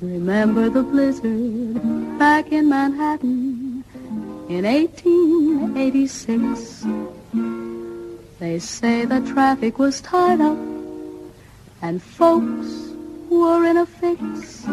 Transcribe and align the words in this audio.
Remember 0.00 0.70
the 0.70 0.84
blizzard 0.84 1.74
back 2.20 2.52
in 2.52 2.68
Manhattan 2.68 3.82
in 4.48 4.64
1886. 4.64 6.86
They 8.38 8.60
say 8.60 9.04
the 9.04 9.20
traffic 9.32 9.80
was 9.80 10.00
tied 10.00 10.40
up 10.40 10.56
and 11.82 12.00
folks 12.00 12.92
were 13.28 13.64
in 13.64 13.78
a 13.78 13.86
fix. 13.86 14.64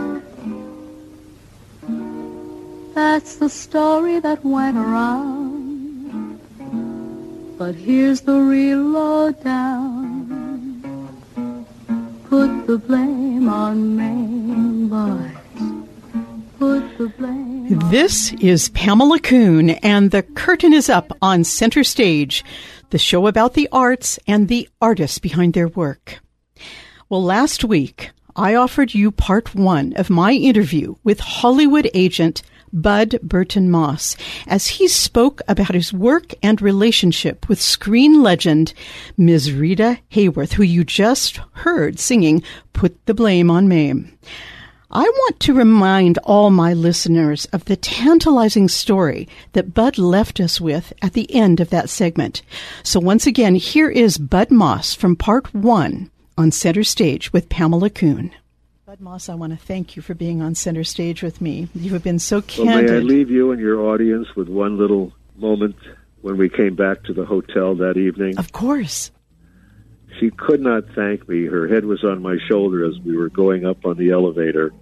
That's 2.94 3.38
the 3.38 3.50
story 3.50 4.20
that 4.20 4.46
went 4.46 4.78
around. 4.78 6.40
But 7.58 7.74
here's 7.74 8.22
the 8.22 8.40
real 8.40 8.84
lowdown. 8.84 10.28
Put 12.30 12.68
the 12.68 12.78
blame 12.78 13.50
on 13.50 13.96
Mame 13.96 14.25
This 17.92 18.34
is 18.34 18.70
Pamela 18.70 19.20
Kuhn, 19.20 19.70
and 19.70 20.10
the 20.10 20.24
curtain 20.24 20.74
is 20.74 20.90
up 20.90 21.16
on 21.22 21.44
Center 21.44 21.84
Stage, 21.84 22.44
the 22.90 22.98
show 22.98 23.28
about 23.28 23.54
the 23.54 23.70
arts 23.72 24.18
and 24.28 24.48
the 24.48 24.68
artists 24.82 25.20
behind 25.20 25.54
their 25.54 25.68
work. 25.68 26.20
Well, 27.08 27.24
last 27.24 27.64
week, 27.64 28.10
I 28.36 28.56
offered 28.56 28.96
you 28.96 29.12
part 29.12 29.54
one 29.54 29.94
of 29.98 30.10
my 30.10 30.32
interview 30.32 30.96
with 31.04 31.20
Hollywood 31.20 31.92
agent 31.94 32.42
Bud 32.74 33.20
Burton 33.22 33.70
Moss 33.70 34.18
as 34.48 34.66
he 34.68 34.88
spoke 34.88 35.42
about 35.48 35.76
his 35.76 35.94
work 35.94 36.34
and 36.42 36.60
relationship 36.60 37.48
with 37.48 37.62
screen 37.62 38.24
legend 38.24 38.74
Ms. 39.16 39.54
Rita 39.54 40.00
Hayworth, 40.12 40.54
who 40.54 40.64
you 40.64 40.84
just 40.84 41.40
heard 41.54 42.00
singing 42.00 42.42
Put 42.74 43.06
the 43.06 43.14
Blame 43.14 43.52
on 43.52 43.68
Mame. 43.68 44.18
I 44.92 45.04
want 45.04 45.40
to 45.42 45.54
remind 45.54 46.20
all 46.20 46.52
my 46.52 46.74
listeners 46.74 47.46
of 47.46 47.66
the 47.66 47.76
tantalizing 47.76 48.68
story 48.68 49.28
that 49.54 49.74
Bud 49.74 49.98
left 49.98 50.40
us 50.40 50.62
with 50.62 50.94
at 51.02 51.14
the 51.14 51.34
end 51.34 51.60
of 51.60 51.72
that 51.72 51.90
segment. 51.90 52.44
So 52.84 53.00
once 53.00 53.26
again, 53.26 53.56
here 53.56 53.90
is 53.90 54.18
Bud 54.18 54.52
Moss 54.52 54.94
from 54.94 55.16
part 55.16 55.54
one 55.54 56.12
on 56.38 56.52
Center 56.52 56.84
Stage 56.84 57.34
with 57.34 57.50
Pamela 57.50 57.90
Kuhn. 57.90 58.32
Bud 58.86 59.02
Moss, 59.02 59.28
I 59.28 59.34
want 59.36 59.52
to 59.52 59.66
thank 59.66 59.96
you 59.96 60.04
for 60.04 60.14
being 60.14 60.42
on 60.42 60.54
Center 60.54 60.84
Stage 60.84 61.24
with 61.24 61.42
me. 61.42 61.68
You 61.74 61.94
have 61.94 62.04
been 62.04 62.20
so 62.20 62.42
candid. 62.42 62.76
Well, 62.76 62.84
may 62.84 62.98
I 62.98 63.00
leave 63.00 63.32
you 63.32 63.52
and 63.52 63.60
your 63.60 63.82
audience 63.82 64.36
with 64.36 64.50
one 64.50 64.78
little 64.78 65.12
moment 65.36 65.76
when 66.22 66.38
we 66.38 66.48
came 66.48 66.76
back 66.76 67.04
to 67.04 67.14
the 67.14 67.26
hotel 67.26 67.74
that 67.76 67.98
evening? 67.98 68.38
Of 68.38 68.52
course. 68.52 69.10
She 70.20 70.32
could 70.32 70.62
not 70.62 70.84
thank 70.96 71.28
me. 71.28 71.46
Her 71.46 71.68
head 71.68 71.86
was 71.86 72.04
on 72.04 72.22
my 72.22 72.38
shoulder 72.50 72.86
as 72.86 73.00
we 73.00 73.18
were 73.18 73.30
going 73.30 73.66
up 73.66 73.86
on 73.86 73.98
the 73.98 74.12
elevator. 74.12 74.74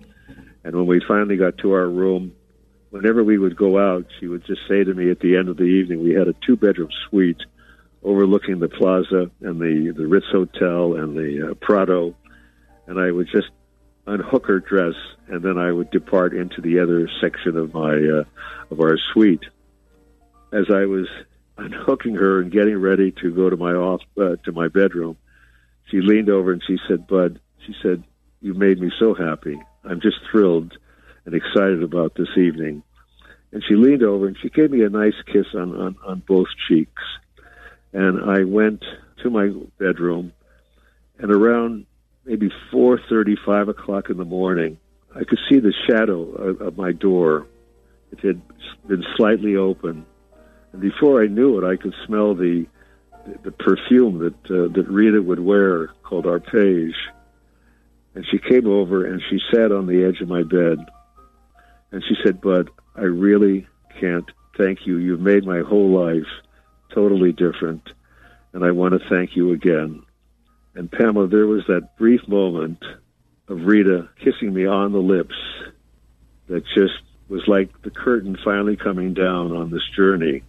And 0.64 0.76
when 0.76 0.86
we 0.86 1.02
finally 1.08 1.38
got 1.38 1.58
to 1.59 1.73
our 1.73 1.88
room, 1.88 2.34
whenever 2.89 3.23
we 3.23 3.38
would 3.38 3.56
go 3.56 3.80
out, 3.80 4.06
she 4.20 4.28
would 4.28 4.45
just 4.45 4.61
say 4.67 4.84
to 4.84 4.94
me 4.94 5.09
at 5.09 5.20
the 5.20 5.36
end 5.36 5.50
of 5.50 5.58
the 5.58 5.64
evening, 5.64 6.04
we 6.04 6.14
had 6.14 6.28
a 6.28 6.36
two 6.45 6.56
bedroom 6.56 6.89
suite 7.09 7.42
overlooking 8.04 8.59
the 8.59 8.70
plaza 8.70 9.31
and 9.42 9.59
the, 9.59 9.94
the 9.95 10.08
Ritz 10.08 10.28
Hotel 10.31 10.95
and 10.95 11.16
the 11.16 11.52
uh, 11.52 11.54
Prado. 11.56 12.16
And 12.86 13.00
I 13.00 13.11
would 13.11 13.28
just 13.31 13.50
unhook 14.06 14.45
her 14.48 14.59
dress, 14.59 14.95
and 15.28 15.42
then 15.42 15.58
I 15.58 15.72
would 15.72 15.89
depart 15.89 16.34
into 16.34 16.61
the 16.61 16.80
other 16.80 17.09
section 17.22 17.58
of 17.58 17.73
my 17.73 17.94
uh, 17.94 18.23
of 18.70 18.80
our 18.80 18.98
suite. 19.14 19.44
As 20.52 20.66
I 20.70 20.86
was 20.86 21.08
unhooking 21.58 22.16
her 22.16 22.42
and 22.42 22.52
getting 22.52 22.78
ready 22.78 23.11
to 23.22 23.34
go 23.34 23.50
to 23.50 23.58
my 23.58 23.72
off 23.72 24.02
uh, 24.20 24.36
to 24.44 24.52
my 24.52 24.67
bedroom, 24.67 25.17
she 25.89 26.02
leaned 26.02 26.30
over 26.30 26.52
and 26.52 26.62
she 26.66 26.78
said, 26.88 27.08
"Bud," 27.08 27.39
she 27.66 27.73
said, 27.81 28.03
you've 28.42 28.58
made 28.58 28.80
me 28.80 28.92
so 29.00 29.14
happy. 29.14 29.59
I'm 29.84 30.02
just 30.02 30.17
thrilled 30.31 30.78
and 31.26 31.34
excited 31.34 31.84
about 31.84 32.16
this 32.16 32.38
evening." 32.38 32.84
And 33.52 33.64
she 33.67 33.76
leaned 33.76 34.04
over 34.04 34.28
and 34.28 34.36
she 34.42 34.50
gave 34.50 34.72
me 34.72 34.84
a 34.84 34.89
nice 34.89 35.14
kiss 35.31 35.45
on 35.54 35.76
on, 35.76 35.95
on 36.06 36.23
both 36.28 36.48
cheeks. 36.67 37.04
And 37.94 38.20
I 38.30 38.44
went 38.44 38.83
to 39.21 39.30
my 39.30 39.54
bedroom, 39.77 40.33
and 41.20 41.32
around 41.32 41.86
maybe 42.26 42.50
four 42.71 43.00
thirty, 43.10 43.36
five 43.45 43.67
o'clock 43.70 44.10
in 44.10 44.17
the 44.17 44.26
morning, 44.26 44.80
I 45.15 45.23
could 45.23 45.39
see 45.48 45.60
the 45.60 45.73
shadow 45.88 46.23
of, 46.32 46.61
of 46.61 46.77
my 46.77 46.92
door. 46.92 47.45
It 48.11 48.20
had 48.21 48.42
been 48.88 49.04
slightly 49.15 49.55
open, 49.55 50.05
and 50.71 50.82
before 50.82 51.23
I 51.23 51.27
knew 51.27 51.60
it, 51.60 51.64
I 51.64 51.76
could 51.76 51.94
smell 52.05 52.33
the 52.33 52.65
the 53.44 53.52
perfume 53.52 54.20
that 54.20 54.52
uh, 54.52 54.67
that 54.73 54.88
Rita 54.88 55.22
would 55.22 55.39
wear, 55.39 55.88
called 56.04 56.26
Arpege. 56.26 56.95
And 58.16 58.26
she 58.30 58.38
came 58.38 58.67
over 58.67 59.06
and 59.06 59.22
she 59.30 59.39
sat 59.52 59.72
on 59.72 59.88
the 59.88 60.04
edge 60.04 60.22
of 60.22 60.28
my 60.28 60.44
bed, 60.44 60.78
and 61.92 62.04
she 62.08 62.16
said, 62.23 62.42
"Bud, 62.42 62.70
I 62.95 63.04
really 63.04 63.67
can't 64.00 64.30
thank 64.58 64.86
you. 64.86 64.98
You've 64.98 65.20
made 65.20 65.45
my 65.45 65.62
whole 65.62 65.89
life 65.89 66.28
totally 66.94 67.32
different, 67.32 67.82
and 68.54 68.64
I 68.64 68.72
want 68.72 68.94
to 68.94 69.10
thank 69.10 69.36
you 69.36 69.52
again." 69.52 70.04
And 70.76 70.92
Pamela, 70.92 71.28
there 71.28 71.48
was 71.48 71.64
that 71.67 71.98
brief 71.98 72.28
moment 72.28 72.83
of 73.48 73.66
Rita 73.66 74.10
kissing 74.23 74.54
me 74.54 74.66
on 74.66 74.92
the 74.92 75.00
lips 75.00 75.36
that 76.48 76.64
just 76.76 77.00
was 77.30 77.42
like 77.48 77.82
the 77.82 77.89
curtain 77.89 78.38
finally 78.44 78.76
coming 78.76 79.14
down 79.14 79.52
on 79.56 79.72
this 79.72 79.88
journey 79.95 80.44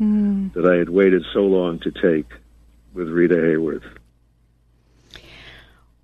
mm. 0.00 0.52
that 0.54 0.66
I 0.66 0.76
had 0.76 0.88
waited 0.88 1.24
so 1.32 1.40
long 1.40 1.78
to 1.80 1.90
take 1.90 2.26
with 2.94 3.08
Rita 3.08 3.36
Hayworth. 3.36 3.84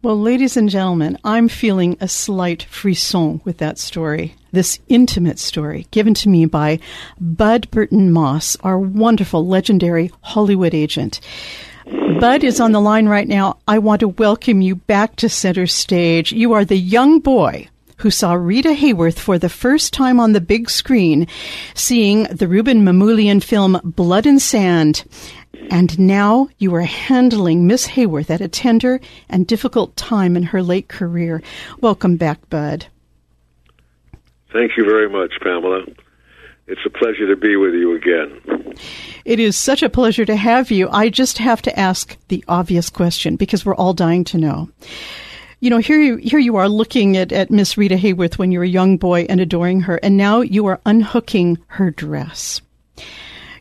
Well, 0.02 0.20
ladies 0.20 0.56
and 0.56 0.68
gentlemen, 0.68 1.16
I'm 1.22 1.46
feeling 1.46 1.96
a 2.00 2.08
slight 2.08 2.64
frisson 2.64 3.40
with 3.44 3.58
that 3.58 3.78
story, 3.78 4.34
this 4.50 4.80
intimate 4.88 5.38
story 5.38 5.86
given 5.92 6.12
to 6.14 6.28
me 6.28 6.44
by 6.44 6.80
Bud 7.20 7.70
Burton 7.70 8.10
Moss, 8.10 8.56
our 8.64 8.80
wonderful, 8.80 9.46
legendary 9.46 10.10
Hollywood 10.22 10.74
agent. 10.74 11.20
Bud 12.18 12.42
is 12.42 12.58
on 12.58 12.72
the 12.72 12.80
line 12.80 13.06
right 13.06 13.28
now. 13.28 13.58
I 13.68 13.78
want 13.78 14.00
to 14.00 14.08
welcome 14.08 14.60
you 14.60 14.74
back 14.74 15.14
to 15.16 15.28
center 15.28 15.68
stage. 15.68 16.32
You 16.32 16.52
are 16.52 16.64
the 16.64 16.76
young 16.76 17.20
boy 17.20 17.68
who 18.02 18.10
saw 18.10 18.32
Rita 18.34 18.70
Hayworth 18.70 19.16
for 19.16 19.38
the 19.38 19.48
first 19.48 19.92
time 19.92 20.18
on 20.18 20.32
the 20.32 20.40
big 20.40 20.68
screen, 20.68 21.28
seeing 21.74 22.24
the 22.24 22.46
Rouben 22.46 22.82
Mamoulian 22.82 23.40
film 23.40 23.80
Blood 23.84 24.26
and 24.26 24.42
Sand. 24.42 25.04
And 25.70 25.96
now 26.00 26.48
you 26.58 26.74
are 26.74 26.82
handling 26.82 27.68
Miss 27.68 27.86
Hayworth 27.86 28.28
at 28.28 28.40
a 28.40 28.48
tender 28.48 29.00
and 29.28 29.46
difficult 29.46 29.96
time 29.96 30.36
in 30.36 30.42
her 30.42 30.64
late 30.64 30.88
career. 30.88 31.44
Welcome 31.80 32.16
back, 32.16 32.50
Bud. 32.50 32.86
Thank 34.52 34.76
you 34.76 34.84
very 34.84 35.08
much, 35.08 35.34
Pamela. 35.40 35.84
It's 36.66 36.84
a 36.84 36.90
pleasure 36.90 37.28
to 37.28 37.36
be 37.36 37.54
with 37.54 37.74
you 37.74 37.94
again. 37.94 38.74
It 39.24 39.38
is 39.38 39.56
such 39.56 39.84
a 39.84 39.88
pleasure 39.88 40.24
to 40.24 40.34
have 40.34 40.72
you. 40.72 40.88
I 40.90 41.08
just 41.08 41.38
have 41.38 41.62
to 41.62 41.78
ask 41.78 42.16
the 42.26 42.44
obvious 42.48 42.90
question 42.90 43.36
because 43.36 43.64
we're 43.64 43.76
all 43.76 43.94
dying 43.94 44.24
to 44.24 44.38
know. 44.38 44.70
You 45.62 45.70
know, 45.70 45.78
here 45.78 46.00
you, 46.00 46.16
here 46.16 46.40
you 46.40 46.56
are 46.56 46.68
looking 46.68 47.16
at, 47.16 47.30
at 47.30 47.48
Miss 47.48 47.78
Rita 47.78 47.94
Hayworth 47.94 48.36
when 48.36 48.50
you 48.50 48.58
were 48.58 48.64
a 48.64 48.68
young 48.68 48.96
boy 48.96 49.26
and 49.28 49.40
adoring 49.40 49.82
her, 49.82 49.94
and 50.02 50.16
now 50.16 50.40
you 50.40 50.66
are 50.66 50.80
unhooking 50.84 51.56
her 51.68 51.92
dress. 51.92 52.60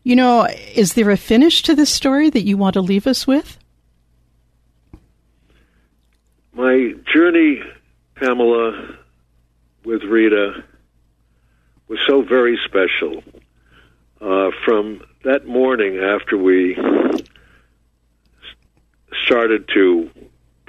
You 0.02 0.16
know, 0.16 0.48
is 0.74 0.96
there 0.96 1.12
a 1.12 1.16
finish 1.16 1.62
to 1.62 1.76
this 1.76 1.92
story 1.92 2.32
that 2.32 2.42
you 2.42 2.58
want 2.58 2.74
to 2.74 2.82
leave 2.82 3.06
us 3.06 3.28
with? 3.28 3.56
My 6.54 6.96
journey, 7.14 7.62
Pamela, 8.16 8.98
with 9.86 10.02
Rita 10.02 10.64
was 11.88 12.00
so 12.08 12.24
very 12.24 12.60
special. 12.66 13.24
Uh, 14.20 14.50
from 14.66 15.04
that 15.24 15.46
morning 15.46 16.00
after 16.00 16.36
we 16.36 16.76
started 19.24 19.70
to 19.76 20.10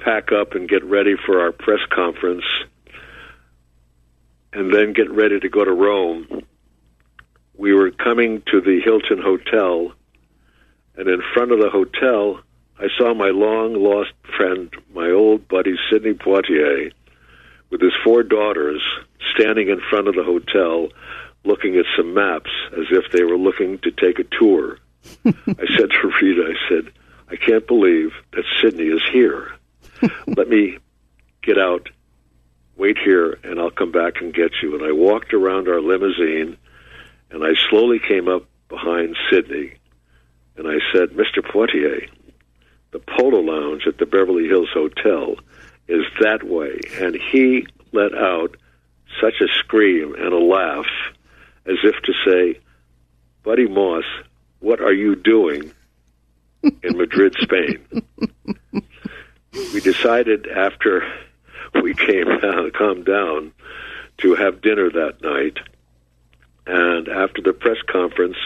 pack 0.03 0.31
up 0.31 0.53
and 0.53 0.67
get 0.67 0.83
ready 0.83 1.15
for 1.25 1.41
our 1.41 1.51
press 1.51 1.79
conference 1.89 2.43
and 4.51 4.73
then 4.73 4.93
get 4.93 5.09
ready 5.11 5.39
to 5.39 5.49
go 5.49 5.65
to 5.65 5.71
Rome, 5.71 6.27
we 7.55 7.73
were 7.73 7.91
coming 7.91 8.41
to 8.51 8.61
the 8.61 8.81
Hilton 8.83 9.21
Hotel, 9.21 9.91
and 10.95 11.07
in 11.07 11.21
front 11.33 11.51
of 11.51 11.59
the 11.59 11.69
hotel, 11.69 12.39
I 12.79 12.87
saw 12.97 13.13
my 13.13 13.29
long 13.29 13.75
lost 13.75 14.13
friend, 14.37 14.73
my 14.93 15.09
old 15.09 15.47
buddy 15.47 15.75
Sidney 15.89 16.13
Poitier, 16.13 16.91
with 17.69 17.81
his 17.81 17.93
four 18.03 18.23
daughters 18.23 18.81
standing 19.33 19.69
in 19.69 19.81
front 19.89 20.07
of 20.07 20.15
the 20.15 20.23
hotel 20.23 20.89
looking 21.45 21.75
at 21.77 21.85
some 21.97 22.13
maps 22.13 22.51
as 22.73 22.85
if 22.91 23.11
they 23.11 23.23
were 23.23 23.37
looking 23.37 23.79
to 23.79 23.91
take 23.91 24.19
a 24.19 24.23
tour. 24.39 24.77
I 25.25 25.65
said 25.77 25.89
to 25.89 26.13
Rita, 26.21 26.53
I 26.53 26.69
said, 26.69 26.91
I 27.29 27.35
can't 27.35 27.67
believe 27.67 28.11
that 28.31 28.45
Sidney 28.61 28.87
is 28.87 29.01
here. 29.11 29.51
Let 30.27 30.49
me 30.49 30.77
get 31.41 31.57
out, 31.57 31.89
wait 32.75 32.97
here, 32.97 33.37
and 33.43 33.59
I'll 33.59 33.71
come 33.71 33.91
back 33.91 34.21
and 34.21 34.33
get 34.33 34.51
you. 34.61 34.75
And 34.75 34.85
I 34.85 34.91
walked 34.91 35.33
around 35.33 35.67
our 35.67 35.81
limousine, 35.81 36.57
and 37.31 37.43
I 37.43 37.53
slowly 37.69 37.99
came 37.99 38.27
up 38.27 38.45
behind 38.69 39.15
Sidney, 39.29 39.75
and 40.57 40.67
I 40.67 40.79
said, 40.93 41.09
Mr. 41.09 41.39
Poitier, 41.39 42.09
the 42.91 42.99
Polo 42.99 43.39
Lounge 43.39 43.83
at 43.87 43.97
the 43.97 44.05
Beverly 44.05 44.47
Hills 44.47 44.69
Hotel 44.73 45.35
is 45.87 46.05
that 46.21 46.43
way. 46.43 46.79
And 46.99 47.15
he 47.15 47.65
let 47.91 48.13
out 48.13 48.55
such 49.21 49.41
a 49.41 49.47
scream 49.59 50.15
and 50.15 50.33
a 50.33 50.37
laugh 50.37 50.85
as 51.65 51.77
if 51.83 51.95
to 52.03 52.13
say, 52.25 52.59
Buddy 53.43 53.67
Moss, 53.67 54.05
what 54.59 54.79
are 54.79 54.93
you 54.93 55.15
doing 55.15 55.71
in 56.61 56.97
Madrid, 56.97 57.35
Spain? 57.39 57.85
we 59.53 59.79
decided 59.81 60.47
after 60.47 61.03
we 61.81 61.93
came 61.93 62.25
down, 62.41 62.71
calmed 62.71 63.05
down 63.05 63.51
to 64.19 64.35
have 64.35 64.61
dinner 64.61 64.89
that 64.89 65.21
night. 65.21 65.57
And 66.65 67.07
after 67.09 67.41
the 67.41 67.53
press 67.53 67.77
conference, 67.87 68.37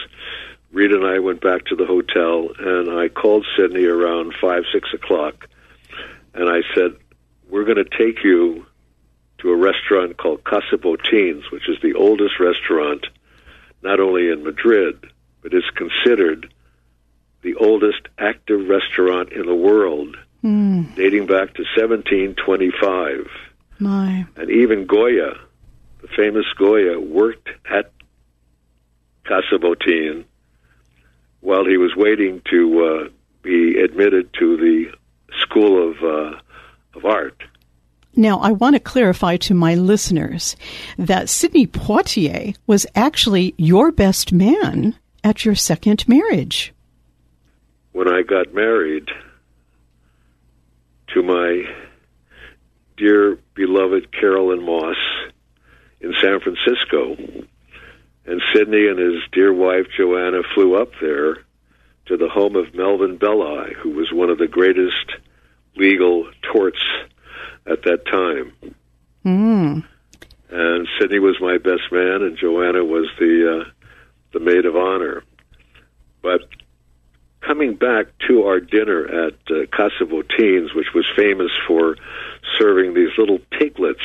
Rita 0.72 0.96
and 0.96 1.06
I 1.06 1.18
went 1.20 1.40
back 1.40 1.66
to 1.66 1.76
the 1.76 1.86
hotel, 1.86 2.50
and 2.58 2.90
I 2.90 3.08
called 3.08 3.46
Sidney 3.56 3.84
around 3.84 4.34
five, 4.40 4.64
six 4.72 4.92
o'clock, 4.92 5.48
and 6.34 6.48
I 6.48 6.62
said, 6.74 6.96
"We're 7.48 7.64
going 7.64 7.82
to 7.82 7.84
take 7.84 8.22
you 8.24 8.66
to 9.38 9.50
a 9.50 9.56
restaurant 9.56 10.16
called 10.16 10.44
Casa 10.44 10.76
Botines, 10.76 11.50
which 11.50 11.68
is 11.68 11.80
the 11.80 11.94
oldest 11.94 12.40
restaurant 12.40 13.06
not 13.82 14.00
only 14.00 14.28
in 14.28 14.42
Madrid, 14.42 15.06
but 15.42 15.54
is 15.54 15.64
considered 15.74 16.52
the 17.42 17.54
oldest 17.54 18.08
active 18.18 18.68
restaurant 18.68 19.32
in 19.32 19.46
the 19.46 19.54
world, 19.54 20.16
Mm, 20.44 20.94
dating 20.94 21.26
back 21.26 21.54
to 21.54 21.64
1725. 21.76 23.26
my. 23.80 24.26
And 24.36 24.50
even 24.50 24.86
Goya, 24.86 25.34
the 26.00 26.08
famous 26.16 26.46
Goya, 26.56 27.00
worked 27.00 27.48
at 27.68 27.90
Casa 29.24 29.58
Botin 29.58 30.24
while 31.40 31.64
he 31.64 31.76
was 31.76 31.94
waiting 31.96 32.40
to 32.50 32.84
uh, 32.84 33.08
be 33.42 33.80
admitted 33.80 34.32
to 34.38 34.56
the 34.56 34.92
School 35.40 35.90
of 35.90 36.02
uh, 36.02 36.38
of 36.94 37.04
Art. 37.04 37.42
Now, 38.16 38.38
I 38.40 38.50
want 38.50 38.74
to 38.74 38.80
clarify 38.80 39.36
to 39.38 39.54
my 39.54 39.74
listeners 39.74 40.56
that 40.96 41.28
Sidney 41.28 41.66
Poitier 41.66 42.56
was 42.66 42.86
actually 42.94 43.54
your 43.56 43.92
best 43.92 44.32
man 44.32 44.96
at 45.22 45.44
your 45.44 45.54
second 45.54 46.08
marriage. 46.08 46.72
When 47.92 48.08
I 48.08 48.22
got 48.22 48.54
married 48.54 49.08
my 51.28 51.62
dear 52.96 53.38
beloved 53.54 54.10
Carolyn 54.12 54.64
Moss 54.64 54.96
in 56.00 56.14
San 56.22 56.40
Francisco, 56.40 57.16
and 58.24 58.42
Sidney 58.54 58.88
and 58.88 58.98
his 58.98 59.22
dear 59.30 59.52
wife 59.52 59.86
Joanna 59.96 60.42
flew 60.54 60.74
up 60.74 60.92
there 61.00 61.44
to 62.06 62.16
the 62.16 62.30
home 62.30 62.56
of 62.56 62.74
Melvin 62.74 63.18
Belli, 63.18 63.74
who 63.74 63.90
was 63.90 64.10
one 64.10 64.30
of 64.30 64.38
the 64.38 64.48
greatest 64.48 65.12
legal 65.76 66.30
torts 66.50 66.82
at 67.66 67.82
that 67.82 68.06
time. 68.06 68.52
Mm. 69.26 69.84
And 70.50 70.88
Sidney 70.98 71.18
was 71.18 71.36
my 71.40 71.58
best 71.58 71.92
man, 71.92 72.22
and 72.22 72.38
Joanna 72.38 72.82
was 72.82 73.06
the 73.18 73.60
uh, 73.60 73.70
the 74.32 74.40
maid 74.40 74.64
of 74.64 74.76
honor. 74.76 75.22
But 76.22 76.40
coming 77.40 77.74
back 77.74 78.06
to 78.28 78.44
our 78.44 78.60
dinner 78.60 79.26
at 79.26 79.34
uh, 79.50 79.66
Casa 79.70 80.04
Botines, 80.04 80.74
which 80.74 80.92
was 80.94 81.06
famous 81.16 81.50
for 81.66 81.96
serving 82.58 82.94
these 82.94 83.10
little 83.16 83.38
piglets, 83.50 84.02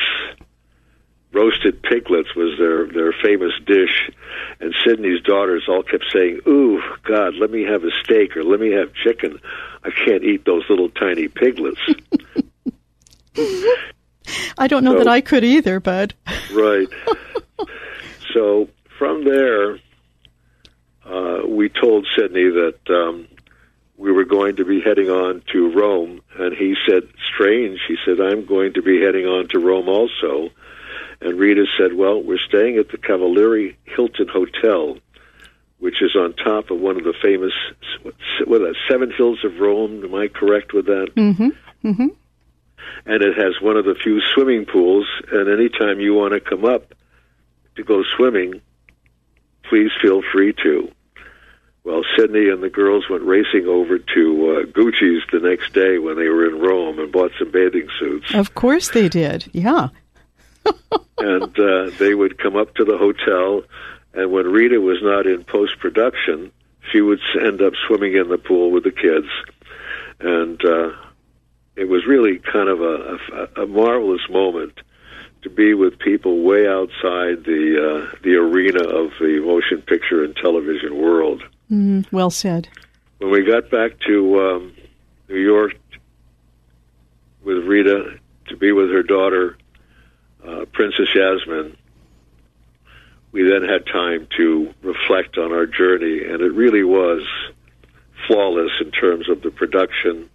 roasted 1.32 1.82
piglets 1.82 2.34
was 2.36 2.56
their 2.58 2.86
their 2.86 3.12
famous 3.12 3.52
dish, 3.66 4.10
and 4.60 4.74
Sidney's 4.86 5.20
daughters 5.22 5.64
all 5.68 5.82
kept 5.82 6.04
saying, 6.12 6.40
"Ooh, 6.46 6.80
God, 7.02 7.34
let 7.34 7.50
me 7.50 7.62
have 7.64 7.82
a 7.84 7.90
steak 8.02 8.36
or 8.36 8.44
let 8.44 8.60
me 8.60 8.70
have 8.72 8.92
chicken. 8.94 9.40
I 9.82 9.90
can't 9.90 10.22
eat 10.24 10.44
those 10.44 10.62
little 10.70 10.88
tiny 10.90 11.28
piglets." 11.28 11.80
I 14.58 14.68
don't 14.68 14.84
know 14.84 14.92
So- 14.92 14.98
that 14.98 15.08
I 15.08 15.20
could 15.20 15.44
either, 15.44 15.80
Bud. 15.80 16.14
right. 16.52 16.88
so 18.32 18.68
from 18.98 19.24
there, 19.24 19.78
uh, 21.44 21.46
we 21.46 21.68
told 21.68 22.06
Sidney 22.16 22.50
that 22.50 22.78
um, 22.88 23.28
we 23.96 24.12
were 24.12 24.24
going 24.24 24.56
to 24.56 24.64
be 24.64 24.80
heading 24.80 25.10
on 25.10 25.42
to 25.52 25.72
Rome, 25.72 26.20
and 26.38 26.54
he 26.56 26.76
said, 26.88 27.08
"Strange." 27.32 27.80
He 27.86 27.96
said, 28.04 28.20
"I'm 28.20 28.44
going 28.46 28.74
to 28.74 28.82
be 28.82 29.00
heading 29.00 29.26
on 29.26 29.48
to 29.48 29.58
Rome 29.58 29.88
also." 29.88 30.50
And 31.20 31.38
Rita 31.38 31.66
said, 31.78 31.94
"Well, 31.94 32.22
we're 32.22 32.38
staying 32.38 32.78
at 32.78 32.88
the 32.90 32.98
Cavalieri 32.98 33.76
Hilton 33.84 34.28
Hotel." 34.28 34.98
Which 35.80 36.00
is 36.00 36.16
on 36.16 36.32
top 36.32 36.70
of 36.70 36.80
one 36.80 36.96
of 36.96 37.04
the 37.04 37.12
famous, 37.20 37.52
what, 38.02 38.14
what, 38.46 38.62
uh, 38.62 38.72
Seven 38.88 39.10
Hills 39.10 39.44
of 39.44 39.60
Rome? 39.60 40.02
Am 40.02 40.14
I 40.14 40.28
correct 40.28 40.72
with 40.72 40.86
that? 40.86 41.08
Mm-hmm. 41.14 41.48
Mm-hmm. 41.86 42.06
and 43.04 43.22
it 43.22 43.36
has 43.36 43.60
one 43.60 43.76
of 43.76 43.84
the 43.84 43.94
few 43.94 44.22
swimming 44.32 44.64
pools. 44.64 45.06
And 45.30 45.48
anytime 45.50 46.00
you 46.00 46.14
want 46.14 46.32
to 46.32 46.40
come 46.40 46.64
up 46.64 46.94
to 47.76 47.82
go 47.84 48.02
swimming, 48.16 48.62
please 49.64 49.90
feel 50.00 50.22
free 50.32 50.54
to. 50.62 50.90
Well, 51.84 52.02
Sidney 52.16 52.48
and 52.48 52.62
the 52.62 52.70
girls 52.70 53.10
went 53.10 53.24
racing 53.24 53.66
over 53.66 53.98
to 53.98 54.06
uh, 54.06 54.64
Gucci's 54.72 55.22
the 55.30 55.38
next 55.38 55.74
day 55.74 55.98
when 55.98 56.16
they 56.16 56.28
were 56.28 56.48
in 56.48 56.58
Rome 56.58 56.98
and 56.98 57.12
bought 57.12 57.32
some 57.38 57.50
bathing 57.50 57.88
suits. 57.98 58.34
Of 58.34 58.54
course 58.54 58.88
they 58.90 59.10
did. 59.10 59.50
Yeah. 59.52 59.88
and 61.18 61.58
uh, 61.58 61.90
they 61.98 62.14
would 62.14 62.38
come 62.38 62.56
up 62.56 62.74
to 62.76 62.84
the 62.84 62.96
hotel. 62.96 63.64
And 64.14 64.32
when 64.32 64.46
Rita 64.46 64.80
was 64.80 64.98
not 65.02 65.26
in 65.26 65.44
post 65.44 65.78
production, 65.78 66.52
she 66.90 67.02
would 67.02 67.20
end 67.38 67.60
up 67.60 67.74
swimming 67.86 68.16
in 68.16 68.28
the 68.28 68.38
pool 68.38 68.70
with 68.70 68.84
the 68.84 68.90
kids. 68.90 69.28
And 70.20 70.64
uh, 70.64 70.92
it 71.76 71.88
was 71.88 72.06
really 72.06 72.38
kind 72.38 72.70
of 72.70 72.80
a, 72.80 73.18
a, 73.32 73.62
a 73.64 73.66
marvelous 73.66 74.22
moment 74.30 74.78
to 75.42 75.50
be 75.50 75.74
with 75.74 75.98
people 75.98 76.42
way 76.42 76.66
outside 76.66 77.44
the 77.44 78.08
uh, 78.08 78.16
the 78.22 78.36
arena 78.36 78.82
of 78.82 79.12
the 79.20 79.42
motion 79.44 79.82
picture 79.82 80.24
and 80.24 80.34
television 80.34 80.96
world. 80.96 81.42
Mm, 81.74 82.06
well 82.12 82.30
said. 82.30 82.68
When 83.18 83.30
we 83.30 83.42
got 83.42 83.68
back 83.68 83.98
to 84.06 84.40
um, 84.40 84.74
New 85.28 85.38
York 85.38 85.74
with 87.42 87.64
Rita 87.64 88.20
to 88.46 88.56
be 88.56 88.70
with 88.70 88.90
her 88.90 89.02
daughter, 89.02 89.56
uh, 90.46 90.66
Princess 90.72 91.08
Yasmin, 91.12 91.76
we 93.32 93.42
then 93.42 93.64
had 93.68 93.86
time 93.86 94.28
to 94.36 94.72
reflect 94.82 95.36
on 95.36 95.52
our 95.52 95.66
journey, 95.66 96.24
and 96.24 96.40
it 96.42 96.52
really 96.52 96.84
was 96.84 97.22
flawless 98.28 98.70
in 98.80 98.92
terms 98.92 99.28
of 99.28 99.42
the 99.42 99.50
production 99.50 100.30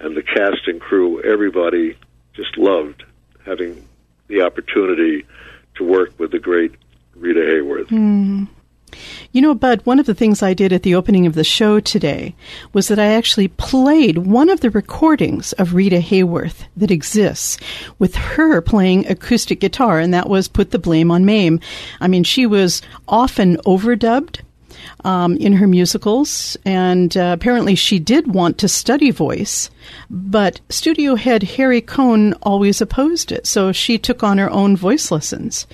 and 0.00 0.16
the 0.16 0.22
cast 0.22 0.66
and 0.66 0.80
crew. 0.80 1.22
Everybody 1.22 1.96
just 2.34 2.58
loved 2.58 3.04
having 3.44 3.86
the 4.26 4.42
opportunity 4.42 5.24
to 5.76 5.84
work 5.84 6.18
with 6.18 6.32
the 6.32 6.40
great 6.40 6.74
Rita 7.14 7.40
Hayworth. 7.40 8.48
You 9.32 9.42
know, 9.42 9.54
Bud, 9.54 9.82
one 9.84 9.98
of 9.98 10.06
the 10.06 10.14
things 10.14 10.42
I 10.42 10.54
did 10.54 10.72
at 10.72 10.82
the 10.82 10.94
opening 10.94 11.26
of 11.26 11.34
the 11.34 11.44
show 11.44 11.80
today 11.80 12.34
was 12.72 12.88
that 12.88 12.98
I 12.98 13.06
actually 13.06 13.48
played 13.48 14.18
one 14.18 14.48
of 14.48 14.60
the 14.60 14.70
recordings 14.70 15.52
of 15.54 15.74
Rita 15.74 15.98
Hayworth 15.98 16.64
that 16.76 16.90
exists 16.90 17.58
with 17.98 18.14
her 18.14 18.60
playing 18.60 19.06
acoustic 19.06 19.60
guitar, 19.60 19.98
and 19.98 20.14
that 20.14 20.28
was 20.28 20.48
Put 20.48 20.70
the 20.70 20.78
Blame 20.78 21.10
on 21.10 21.24
Mame. 21.24 21.60
I 22.00 22.08
mean, 22.08 22.24
she 22.24 22.46
was 22.46 22.82
often 23.08 23.56
overdubbed. 23.58 24.40
Um, 25.04 25.36
in 25.38 25.54
her 25.54 25.66
musicals, 25.66 26.56
and 26.64 27.16
uh, 27.16 27.34
apparently 27.36 27.74
she 27.74 27.98
did 27.98 28.32
want 28.32 28.58
to 28.58 28.68
study 28.68 29.10
voice, 29.10 29.68
but 30.10 30.60
studio 30.68 31.16
head 31.16 31.42
Harry 31.42 31.80
Cohn 31.80 32.34
always 32.42 32.80
opposed 32.80 33.32
it, 33.32 33.46
so 33.46 33.72
she 33.72 33.98
took 33.98 34.22
on 34.22 34.38
her 34.38 34.50
own 34.50 34.76
voice 34.76 35.10
lessons. 35.10 35.66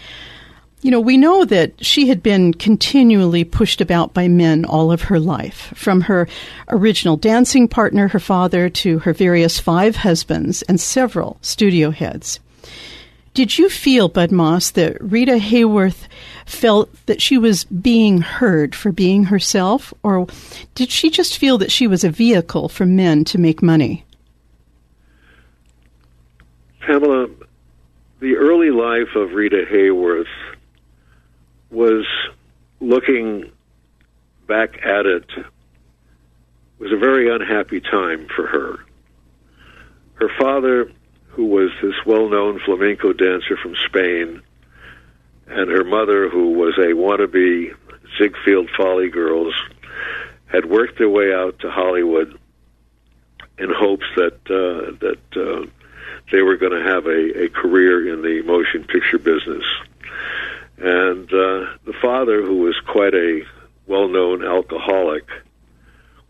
You 0.82 0.90
know, 0.90 1.00
we 1.00 1.16
know 1.16 1.44
that 1.44 1.72
she 1.84 2.08
had 2.08 2.24
been 2.24 2.52
continually 2.52 3.44
pushed 3.44 3.80
about 3.80 4.14
by 4.14 4.26
men 4.26 4.64
all 4.64 4.90
of 4.90 5.02
her 5.02 5.20
life, 5.20 5.72
from 5.76 6.00
her 6.02 6.26
original 6.68 7.16
dancing 7.16 7.68
partner, 7.68 8.08
her 8.08 8.18
father, 8.18 8.68
to 8.68 8.98
her 8.98 9.12
various 9.12 9.60
five 9.60 9.94
husbands 9.94 10.62
and 10.62 10.80
several 10.80 11.38
studio 11.40 11.92
heads. 11.92 12.40
Did 13.32 13.58
you 13.58 13.70
feel, 13.70 14.08
Bud 14.08 14.32
Moss, 14.32 14.72
that 14.72 15.00
Rita 15.00 15.38
Hayworth 15.38 16.08
felt 16.46 16.90
that 17.06 17.22
she 17.22 17.38
was 17.38 17.62
being 17.64 18.20
heard 18.20 18.74
for 18.74 18.90
being 18.90 19.24
herself, 19.24 19.94
or 20.02 20.26
did 20.74 20.90
she 20.90 21.10
just 21.10 21.38
feel 21.38 21.58
that 21.58 21.70
she 21.70 21.86
was 21.86 22.02
a 22.02 22.10
vehicle 22.10 22.68
for 22.68 22.86
men 22.86 23.24
to 23.26 23.38
make 23.38 23.62
money? 23.62 24.04
Pamela, 26.80 27.28
the 28.18 28.34
early 28.34 28.70
life 28.70 29.14
of 29.14 29.32
Rita 29.32 29.64
Hayworth 29.70 30.26
was 31.72 32.06
looking 32.80 33.50
back 34.46 34.84
at 34.84 35.06
it 35.06 35.26
was 36.78 36.92
a 36.92 36.96
very 36.96 37.34
unhappy 37.34 37.80
time 37.80 38.26
for 38.28 38.46
her. 38.46 38.78
Her 40.14 40.28
father, 40.38 40.92
who 41.28 41.46
was 41.46 41.70
this 41.80 41.94
well-known 42.04 42.60
flamenco 42.60 43.12
dancer 43.12 43.56
from 43.56 43.74
Spain, 43.86 44.42
and 45.46 45.70
her 45.70 45.84
mother, 45.84 46.28
who 46.28 46.50
was 46.50 46.76
a 46.78 46.92
wannabe 46.94 47.74
Ziegfeld 48.18 48.70
Folly 48.76 49.08
girls, 49.08 49.54
had 50.46 50.66
worked 50.66 50.98
their 50.98 51.08
way 51.08 51.32
out 51.32 51.58
to 51.60 51.70
Hollywood 51.70 52.38
in 53.58 53.70
hopes 53.72 54.06
that 54.16 54.34
uh, 54.50 54.92
that 55.00 55.36
uh, 55.36 55.66
they 56.30 56.42
were 56.42 56.56
going 56.56 56.72
to 56.72 56.88
have 56.88 57.06
a, 57.06 57.44
a 57.44 57.48
career 57.48 58.12
in 58.12 58.22
the 58.22 58.42
motion 58.42 58.84
picture 58.84 59.18
business. 59.18 59.64
Father, 62.02 62.42
who 62.42 62.56
was 62.56 62.78
quite 62.86 63.14
a 63.14 63.42
well 63.86 64.08
known 64.08 64.44
alcoholic, 64.44 65.24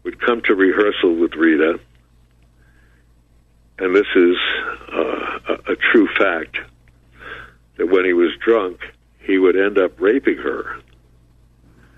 would 0.04 0.20
come 0.20 0.42
to 0.42 0.54
rehearsal 0.54 1.14
with 1.14 1.34
Rita, 1.34 1.80
and 3.78 3.96
this 3.96 4.06
is 4.14 4.36
uh, 4.92 5.38
a, 5.48 5.72
a 5.72 5.76
true 5.76 6.08
fact 6.18 6.58
that 7.76 7.86
when 7.86 8.04
he 8.04 8.12
was 8.12 8.30
drunk, 8.44 8.80
he 9.20 9.38
would 9.38 9.56
end 9.56 9.78
up 9.78 10.00
raping 10.00 10.36
her. 10.36 10.76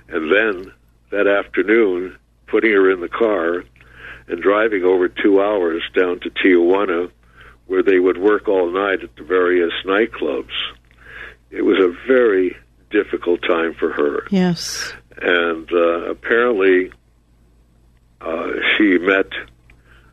And 0.08 0.30
then 0.32 0.72
that 1.10 1.26
afternoon, 1.26 2.16
putting 2.46 2.72
her 2.72 2.90
in 2.90 3.00
the 3.00 3.08
car 3.08 3.64
and 4.28 4.42
driving 4.42 4.84
over 4.84 5.08
two 5.08 5.42
hours 5.42 5.82
down 5.94 6.20
to 6.20 6.30
Tijuana, 6.30 7.10
where 7.66 7.82
they 7.82 7.98
would 7.98 8.18
work 8.18 8.48
all 8.48 8.70
night 8.70 9.02
at 9.02 9.16
the 9.16 9.24
various 9.24 9.72
nightclubs. 9.84 10.52
It 11.50 11.62
was 11.62 11.78
a 11.78 11.94
very 12.06 12.56
difficult 12.90 13.42
time 13.42 13.74
for 13.74 13.92
her. 13.92 14.26
Yes. 14.30 14.92
And 15.16 15.70
uh, 15.72 16.10
apparently, 16.10 16.92
uh, 18.20 18.50
she 18.76 18.98
met 18.98 19.28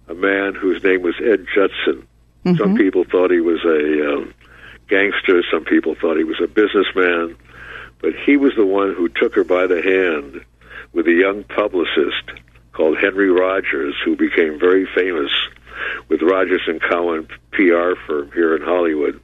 a 0.07 0.13
man 0.13 0.55
whose 0.55 0.83
name 0.83 1.01
was 1.01 1.15
Ed 1.19 1.45
Judson. 1.53 2.07
Mm-hmm. 2.45 2.55
Some 2.57 2.75
people 2.75 3.05
thought 3.05 3.31
he 3.31 3.39
was 3.39 3.63
a 3.63 4.13
um, 4.13 4.33
gangster. 4.87 5.43
Some 5.51 5.63
people 5.63 5.95
thought 5.95 6.17
he 6.17 6.23
was 6.23 6.41
a 6.43 6.47
businessman. 6.47 7.35
But 7.99 8.15
he 8.15 8.35
was 8.35 8.53
the 8.55 8.65
one 8.65 8.93
who 8.93 9.09
took 9.09 9.35
her 9.35 9.43
by 9.43 9.67
the 9.67 9.81
hand 9.81 10.43
with 10.91 11.07
a 11.07 11.13
young 11.13 11.43
publicist 11.43 12.31
called 12.73 12.97
Henry 12.97 13.29
Rogers, 13.29 13.95
who 14.03 14.15
became 14.15 14.59
very 14.59 14.87
famous 14.95 15.31
with 16.09 16.21
Rogers 16.21 16.61
and 16.67 16.81
Cowan 16.81 17.27
PR 17.51 17.93
firm 18.07 18.31
here 18.33 18.55
in 18.55 18.61
Hollywood, 18.61 19.19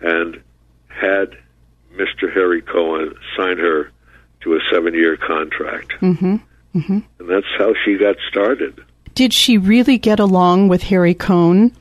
and 0.00 0.42
had 0.94 1.36
Mr. 1.94 2.32
Harry 2.32 2.62
Cohn 2.62 3.14
sign 3.36 3.58
her 3.58 3.90
to 4.40 4.54
a 4.54 4.58
seven-year 4.70 5.16
contract. 5.16 5.92
Mm-hmm. 6.00 6.36
Mm-hmm. 6.74 6.98
And 7.18 7.28
that's 7.28 7.46
how 7.56 7.74
she 7.84 7.96
got 7.96 8.16
started. 8.28 8.82
Did 9.14 9.32
she 9.32 9.58
really 9.58 9.96
get 9.96 10.18
along 10.18 10.68
with 10.68 10.82
Harry 10.84 11.14
Cohn? 11.14 11.72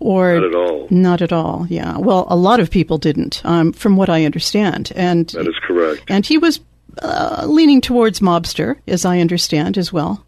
Or 0.00 0.34
not 0.34 0.44
at 0.44 0.54
all. 0.54 0.86
Not 0.90 1.22
at 1.22 1.32
all. 1.32 1.66
Yeah. 1.68 1.98
Well, 1.98 2.26
a 2.30 2.36
lot 2.36 2.60
of 2.60 2.70
people 2.70 2.98
didn't, 2.98 3.42
um, 3.44 3.72
from 3.72 3.96
what 3.96 4.08
I 4.08 4.24
understand. 4.24 4.92
And 4.96 5.26
that 5.28 5.46
is 5.46 5.58
correct. 5.62 6.04
And 6.08 6.24
he 6.24 6.38
was 6.38 6.60
uh, 7.02 7.44
leaning 7.46 7.80
towards 7.80 8.20
mobster, 8.20 8.78
as 8.86 9.04
I 9.04 9.20
understand 9.20 9.76
as 9.76 9.92
well. 9.92 10.24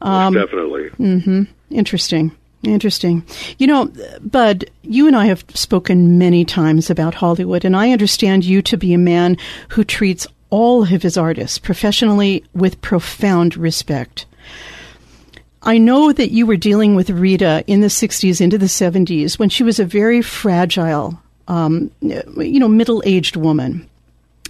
Um, 0.00 0.34
definitely. 0.34 0.90
Mm-hmm. 0.90 1.42
Interesting. 1.70 2.32
Interesting. 2.62 3.24
You 3.58 3.66
know, 3.66 3.92
Bud, 4.20 4.70
you 4.82 5.06
and 5.06 5.16
I 5.16 5.26
have 5.26 5.44
spoken 5.54 6.18
many 6.18 6.44
times 6.44 6.90
about 6.90 7.14
Hollywood, 7.14 7.64
and 7.64 7.74
I 7.74 7.90
understand 7.90 8.44
you 8.44 8.60
to 8.62 8.76
be 8.76 8.92
a 8.92 8.98
man 8.98 9.38
who 9.70 9.82
treats 9.82 10.26
all 10.50 10.82
of 10.82 11.02
his 11.02 11.16
artists 11.16 11.58
professionally 11.58 12.44
with 12.52 12.82
profound 12.82 13.56
respect. 13.56 14.26
I 15.62 15.78
know 15.78 16.12
that 16.12 16.32
you 16.32 16.46
were 16.46 16.56
dealing 16.56 16.94
with 16.94 17.10
Rita 17.10 17.64
in 17.66 17.80
the 17.80 17.88
60s 17.88 18.40
into 18.40 18.58
the 18.58 18.66
70s 18.66 19.38
when 19.38 19.48
she 19.48 19.62
was 19.62 19.78
a 19.78 19.84
very 19.84 20.22
fragile, 20.22 21.20
um, 21.48 21.90
you 22.00 22.58
know, 22.58 22.68
middle 22.68 23.02
aged 23.06 23.36
woman. 23.36 23.88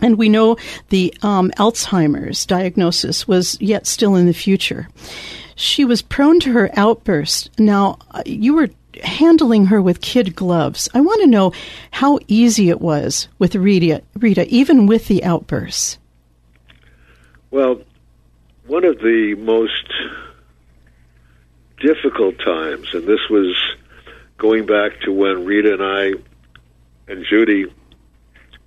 And 0.02 0.17
we 0.17 0.29
know 0.29 0.57
the 0.88 1.14
um, 1.23 1.50
Alzheimer's 1.59 2.47
diagnosis 2.47 3.29
was 3.29 3.61
yet 3.61 3.87
still 3.87 4.14
in 4.14 4.26
the 4.26 4.33
future. 4.33 4.88
She 5.61 5.85
was 5.85 6.00
prone 6.00 6.40
to 6.40 6.52
her 6.52 6.71
outbursts. 6.75 7.50
Now, 7.59 7.99
you 8.25 8.55
were 8.55 8.71
handling 9.05 9.67
her 9.67 9.83
with 9.83 10.00
kid 10.00 10.35
gloves. 10.35 10.88
I 10.95 11.02
want 11.02 11.21
to 11.21 11.26
know 11.26 11.52
how 11.90 12.19
easy 12.29 12.71
it 12.71 12.81
was 12.81 13.29
with 13.38 13.55
Rita, 13.55 14.02
Rita, 14.14 14.49
even 14.49 14.87
with 14.87 15.07
the 15.09 15.23
outbursts. 15.23 15.99
Well, 17.50 17.83
one 18.67 18.85
of 18.85 18.99
the 19.00 19.35
most 19.38 19.93
difficult 21.79 22.38
times, 22.38 22.95
and 22.95 23.07
this 23.07 23.29
was 23.29 23.55
going 24.38 24.64
back 24.64 25.00
to 25.02 25.12
when 25.12 25.45
Rita 25.45 25.75
and 25.75 25.83
I 25.83 26.12
and 27.07 27.25
Judy 27.29 27.67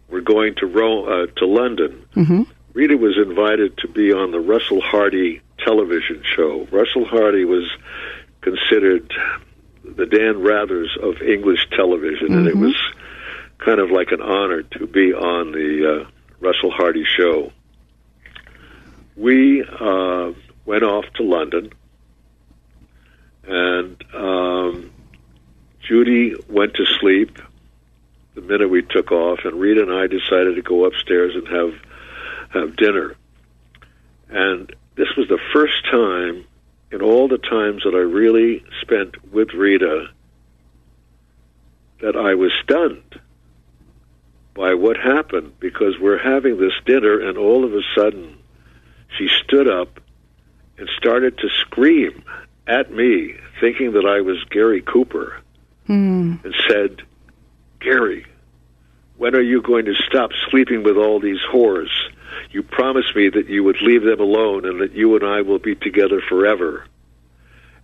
were 0.09 0.21
going 0.21 0.53
to 0.55 0.67
Rome, 0.67 1.07
uh, 1.07 1.25
to 1.39 1.47
London. 1.47 2.05
Mm-hmm. 2.15 2.43
Rita 2.73 2.97
was 2.97 3.17
invited 3.17 3.77
to 3.79 3.87
be 3.87 4.13
on 4.13 4.29
the 4.29 4.39
Russell 4.39 4.81
Harty 4.81 5.41
television 5.63 6.23
show. 6.35 6.67
Russell 6.71 7.05
Harty 7.05 7.45
was 7.45 7.69
considered 8.41 9.13
the 9.83 10.05
Dan 10.05 10.35
Rathers 10.35 10.97
of 10.97 11.21
English 11.21 11.69
television, 11.71 12.27
mm-hmm. 12.27 12.37
and 12.37 12.47
it 12.47 12.55
mm-hmm. 12.55 12.65
was 12.65 12.93
kind 13.59 13.79
of 13.79 13.91
like 13.91 14.11
an 14.11 14.21
honor 14.21 14.63
to 14.63 14.87
be 14.87 15.13
on 15.13 15.51
the 15.51 16.01
uh, 16.01 16.09
Russell 16.39 16.71
Harty 16.71 17.05
show. 17.05 17.51
We 19.15 19.63
uh, 19.63 20.33
went 20.65 20.83
off 20.83 21.05
to 21.15 21.23
London 21.23 21.71
and 23.45 24.03
um, 24.13 24.91
Judy 25.81 26.35
went 26.49 26.75
to 26.75 26.85
sleep 26.99 27.39
the 28.35 28.41
minute 28.41 28.69
we 28.69 28.81
took 28.81 29.11
off, 29.11 29.39
and 29.43 29.59
Rita 29.59 29.83
and 29.83 29.91
I 29.91 30.07
decided 30.07 30.55
to 30.55 30.61
go 30.61 30.85
upstairs 30.85 31.35
and 31.35 31.47
have 31.47 31.73
have 32.49 32.75
dinner. 32.75 33.15
And 34.29 34.73
this 34.95 35.15
was 35.17 35.27
the 35.27 35.39
first 35.51 35.85
time 35.89 36.45
in 36.91 37.01
all 37.01 37.27
the 37.27 37.37
times 37.37 37.83
that 37.83 37.95
I 37.95 37.99
really 37.99 38.63
spent 38.81 39.31
with 39.33 39.53
Rita 39.53 40.07
that 42.01 42.15
I 42.15 42.35
was 42.35 42.51
stunned 42.63 43.19
by 44.53 44.75
what 44.75 44.97
happened 44.97 45.53
because 45.59 45.97
we're 45.99 46.21
having 46.21 46.59
this 46.59 46.73
dinner, 46.85 47.19
and 47.19 47.37
all 47.37 47.65
of 47.65 47.73
a 47.73 47.81
sudden 47.95 48.37
she 49.17 49.27
stood 49.43 49.67
up 49.67 49.99
and 50.77 50.89
started 50.97 51.37
to 51.39 51.49
scream 51.61 52.23
at 52.67 52.91
me, 52.91 53.35
thinking 53.59 53.93
that 53.93 54.05
I 54.05 54.21
was 54.21 54.43
Gary 54.49 54.81
Cooper, 54.81 55.41
mm. 55.87 56.43
and 56.43 56.55
said, 56.67 57.01
Gary, 57.79 58.25
when 59.17 59.35
are 59.35 59.41
you 59.41 59.61
going 59.61 59.85
to 59.85 59.95
stop 60.07 60.31
sleeping 60.49 60.83
with 60.83 60.97
all 60.97 61.19
these 61.19 61.39
whores? 61.51 61.89
You 62.53 62.63
promised 62.63 63.15
me 63.15 63.27
that 63.27 63.49
you 63.49 63.63
would 63.65 63.81
leave 63.81 64.03
them 64.03 64.21
alone 64.21 64.65
and 64.65 64.79
that 64.79 64.93
you 64.93 65.15
and 65.15 65.25
I 65.25 65.41
will 65.41 65.59
be 65.59 65.75
together 65.75 66.21
forever. 66.21 66.85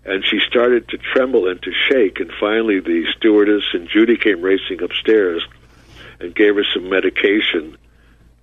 And 0.06 0.24
she 0.24 0.40
started 0.48 0.88
to 0.90 0.98
tremble 0.98 1.50
and 1.50 1.62
to 1.64 1.72
shake, 1.74 2.22
and 2.22 2.32
finally 2.40 2.80
the 2.80 3.06
stewardess 3.18 3.66
and 3.74 3.90
Judy 3.90 4.16
came 4.16 4.42
racing 4.42 4.82
upstairs 4.82 5.46
and 6.22 6.34
gave 6.34 6.56
her 6.56 6.64
some 6.64 6.88
medication, 6.88 7.78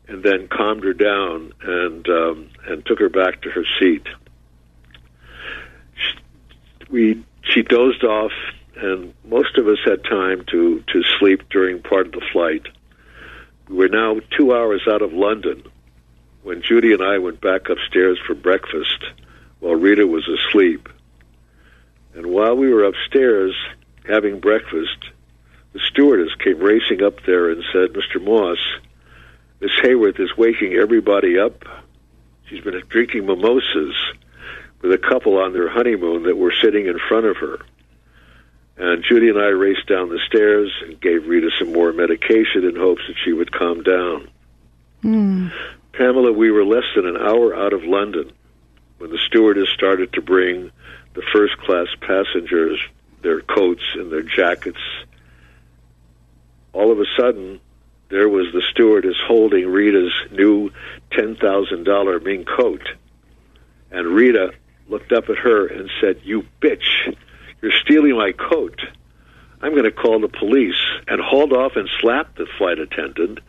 and 0.07 0.23
then 0.23 0.49
calmed 0.49 0.85
her 0.85 0.93
down 0.93 1.55
and 1.63 2.07
um, 2.09 2.51
and 2.67 2.85
took 2.85 2.99
her 2.99 3.09
back 3.09 3.41
to 3.43 3.51
her 3.51 3.65
seat 3.79 4.07
we 6.91 7.25
she 7.43 7.63
dozed 7.63 8.05
off, 8.05 8.33
and 8.77 9.15
most 9.25 9.57
of 9.59 9.67
us 9.69 9.79
had 9.85 10.05
time 10.05 10.45
to 10.51 10.83
to 10.89 11.03
sleep 11.19 11.43
during 11.51 11.83
part 11.83 12.07
of 12.07 12.13
the 12.13 12.27
flight. 12.33 12.67
We 13.69 13.77
were 13.77 13.89
now 13.89 14.21
two 14.37 14.55
hours 14.55 14.83
out 14.89 15.03
of 15.03 15.13
London 15.13 15.63
when 16.47 16.63
Judy 16.63 16.93
and 16.93 17.03
I 17.03 17.19
went 17.19 17.41
back 17.41 17.69
upstairs 17.69 18.21
for 18.25 18.33
breakfast 18.37 19.05
while 19.59 19.75
Rita 19.75 20.07
was 20.07 20.29
asleep. 20.29 20.89
And 22.15 22.27
while 22.27 22.57
we 22.57 22.73
were 22.73 22.85
upstairs 22.85 23.53
having 24.07 24.39
breakfast, 24.39 25.07
the 25.73 25.81
stewardess 25.81 26.33
came 26.37 26.61
racing 26.61 27.03
up 27.03 27.25
there 27.27 27.51
and 27.51 27.65
said, 27.73 27.95
Mr. 27.95 28.23
Moss, 28.23 28.59
Miss 29.61 29.73
Hayworth 29.83 30.21
is 30.21 30.37
waking 30.37 30.75
everybody 30.75 31.37
up. 31.37 31.65
She's 32.49 32.63
been 32.63 32.81
drinking 32.91 33.27
mimosas 33.27 33.97
with 34.83 34.93
a 34.93 34.99
couple 34.99 35.39
on 35.39 35.53
their 35.53 35.69
honeymoon 35.69 36.23
that 36.25 36.37
were 36.37 36.55
sitting 36.63 36.87
in 36.87 37.01
front 37.09 37.27
of 37.27 37.39
her. 37.39 37.59
And 38.77 39.03
Judy 39.03 39.31
and 39.31 39.39
I 39.39 39.49
raced 39.49 39.89
down 39.89 40.11
the 40.11 40.21
stairs 40.29 40.71
and 40.85 41.01
gave 41.01 41.27
Rita 41.27 41.51
some 41.59 41.73
more 41.73 41.93
medication 41.93 42.63
in 42.63 42.77
hopes 42.77 43.03
that 43.09 43.17
she 43.25 43.33
would 43.33 43.51
calm 43.51 43.83
down. 43.83 44.29
Mm. 45.03 45.53
Pamela, 45.97 46.31
we 46.33 46.51
were 46.51 46.65
less 46.65 46.85
than 46.95 47.07
an 47.07 47.17
hour 47.17 47.55
out 47.55 47.73
of 47.73 47.85
London 47.85 48.31
when 48.99 49.11
the 49.11 49.19
stewardess 49.27 49.69
started 49.71 50.13
to 50.13 50.21
bring 50.21 50.71
the 51.15 51.23
first 51.33 51.57
class 51.59 51.87
passengers 52.01 52.79
their 53.23 53.41
coats 53.41 53.83
and 53.95 54.13
their 54.13 54.23
jackets. 54.23 54.81
All 56.75 56.93
of 56.93 57.01
a 57.01 57.07
sudden, 57.19 57.61
there 58.11 58.29
was 58.29 58.53
the 58.53 58.63
stewardess 58.71 59.17
holding 59.27 59.69
Rita's 59.69 60.13
new 60.31 60.71
$10,000 61.13 62.23
mink 62.23 62.47
coat. 62.47 62.87
And 63.91 64.07
Rita 64.09 64.53
looked 64.89 65.13
up 65.13 65.31
at 65.31 65.39
her 65.39 65.67
and 65.67 65.91
said, 66.01 66.21
You 66.25 66.47
bitch, 66.61 67.17
you're 67.63 67.73
stealing 67.83 68.17
my 68.17 68.33
coat. 68.33 68.81
I'm 69.63 69.73
going 69.73 69.85
to 69.85 69.91
call 69.91 70.21
the 70.21 70.29
police, 70.29 70.81
and 71.09 71.21
hauled 71.21 71.55
off 71.55 71.77
and 71.77 71.89
slapped 72.01 72.37
the 72.37 72.47
flight 72.59 72.79
attendant 72.79 73.41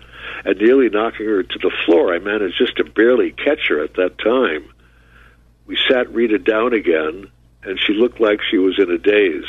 and 0.46 0.58
nearly 0.60 0.90
knocking 0.90 1.26
her 1.26 1.44
to 1.44 1.60
the 1.60 1.72
floor. 1.86 2.14
I 2.14 2.20
managed 2.20 2.58
just 2.58 2.78
to 2.78 2.84
barely 2.84 3.32
catch 3.32 3.68
her 3.70 3.84
at 3.84 3.96
that 3.96 4.18
time. 4.18 4.70
We 5.66 5.78
sat 5.90 6.14
Rita 6.14 6.40
down 6.40 6.74
again, 6.74 7.30
and 7.64 7.80
she 7.80 7.94
looked 7.94 8.20
like 8.20 8.40
she 8.42 8.58
was 8.58 8.80
in 8.80 8.90
a 8.90 8.98
daze. 8.98 9.44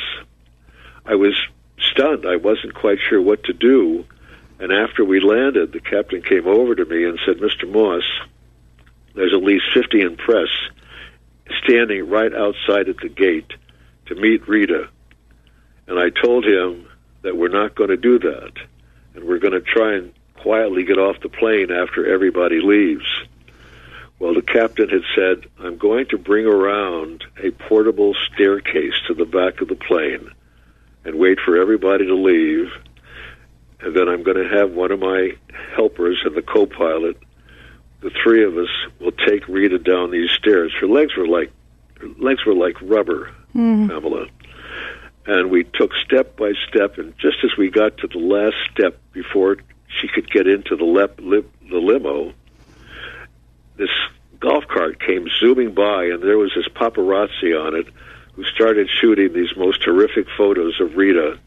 I 1.06 1.14
was 1.14 1.34
stunned. 1.78 2.26
I 2.26 2.36
wasn't 2.36 2.74
quite 2.74 2.98
sure 3.08 3.22
what 3.22 3.44
to 3.44 3.52
do. 3.52 4.04
And 4.58 4.72
after 4.72 5.04
we 5.04 5.20
landed, 5.20 5.72
the 5.72 5.80
captain 5.80 6.22
came 6.22 6.46
over 6.46 6.74
to 6.74 6.84
me 6.84 7.04
and 7.04 7.18
said, 7.24 7.36
Mr. 7.36 7.70
Moss, 7.70 8.02
there's 9.14 9.32
at 9.32 9.42
least 9.42 9.66
50 9.72 10.00
in 10.00 10.16
press 10.16 10.48
standing 11.62 12.08
right 12.08 12.34
outside 12.34 12.88
at 12.88 12.98
the 12.98 13.08
gate 13.08 13.52
to 14.06 14.14
meet 14.14 14.48
Rita. 14.48 14.88
And 15.86 15.98
I 15.98 16.10
told 16.10 16.44
him 16.44 16.86
that 17.22 17.36
we're 17.36 17.48
not 17.48 17.74
going 17.74 17.90
to 17.90 17.96
do 17.96 18.18
that. 18.18 18.52
And 19.14 19.24
we're 19.24 19.38
going 19.38 19.54
to 19.54 19.60
try 19.60 19.94
and 19.94 20.12
quietly 20.48 20.82
get 20.82 20.98
off 20.98 21.20
the 21.20 21.28
plane 21.28 21.70
after 21.70 22.10
everybody 22.10 22.62
leaves. 22.62 23.04
Well, 24.18 24.32
the 24.32 24.40
captain 24.40 24.88
had 24.88 25.02
said, 25.14 25.44
I'm 25.58 25.76
going 25.76 26.06
to 26.06 26.16
bring 26.16 26.46
around 26.46 27.22
a 27.36 27.50
portable 27.50 28.14
staircase 28.32 28.94
to 29.08 29.14
the 29.14 29.26
back 29.26 29.60
of 29.60 29.68
the 29.68 29.74
plane 29.74 30.30
and 31.04 31.16
wait 31.16 31.38
for 31.38 31.60
everybody 31.60 32.06
to 32.06 32.14
leave. 32.14 32.72
And 33.80 33.94
then 33.94 34.08
I'm 34.08 34.22
going 34.22 34.38
to 34.38 34.48
have 34.48 34.70
one 34.70 34.90
of 34.90 35.00
my 35.00 35.36
helpers 35.76 36.22
and 36.24 36.34
the 36.34 36.40
co 36.40 36.64
pilot, 36.64 37.18
the 38.00 38.10
three 38.22 38.42
of 38.42 38.56
us, 38.56 38.70
will 39.00 39.12
take 39.12 39.46
Rita 39.48 39.78
down 39.78 40.10
these 40.10 40.30
stairs. 40.30 40.72
Her 40.80 40.86
legs 40.86 41.14
were 41.14 41.28
like 41.28 41.52
her 42.00 42.08
legs 42.16 42.46
were 42.46 42.54
like 42.54 42.80
rubber, 42.80 43.34
mm. 43.54 43.86
Pamela. 43.86 44.28
And 45.26 45.50
we 45.50 45.64
took 45.64 45.92
step 46.06 46.38
by 46.38 46.54
step, 46.70 46.96
and 46.96 47.12
just 47.18 47.44
as 47.44 47.50
we 47.58 47.68
got 47.68 47.98
to 47.98 48.06
the 48.06 48.18
last 48.18 48.56
step 48.72 48.98
before 49.12 49.58
she 49.88 50.08
could 50.08 50.30
get 50.30 50.46
into 50.46 50.76
the, 50.76 50.84
lep, 50.84 51.18
lip, 51.20 51.50
the 51.68 51.78
limo, 51.78 52.32
this 53.76 53.90
golf 54.40 54.66
cart 54.68 55.00
came 55.00 55.28
zooming 55.40 55.74
by, 55.74 56.04
and 56.04 56.22
there 56.22 56.38
was 56.38 56.52
this 56.54 56.68
paparazzi 56.68 57.54
on 57.54 57.74
it 57.74 57.86
who 58.34 58.44
started 58.44 58.88
shooting 58.88 59.32
these 59.32 59.56
most 59.56 59.82
horrific 59.82 60.26
photos 60.36 60.80
of 60.80 60.96
Rita 60.96 61.38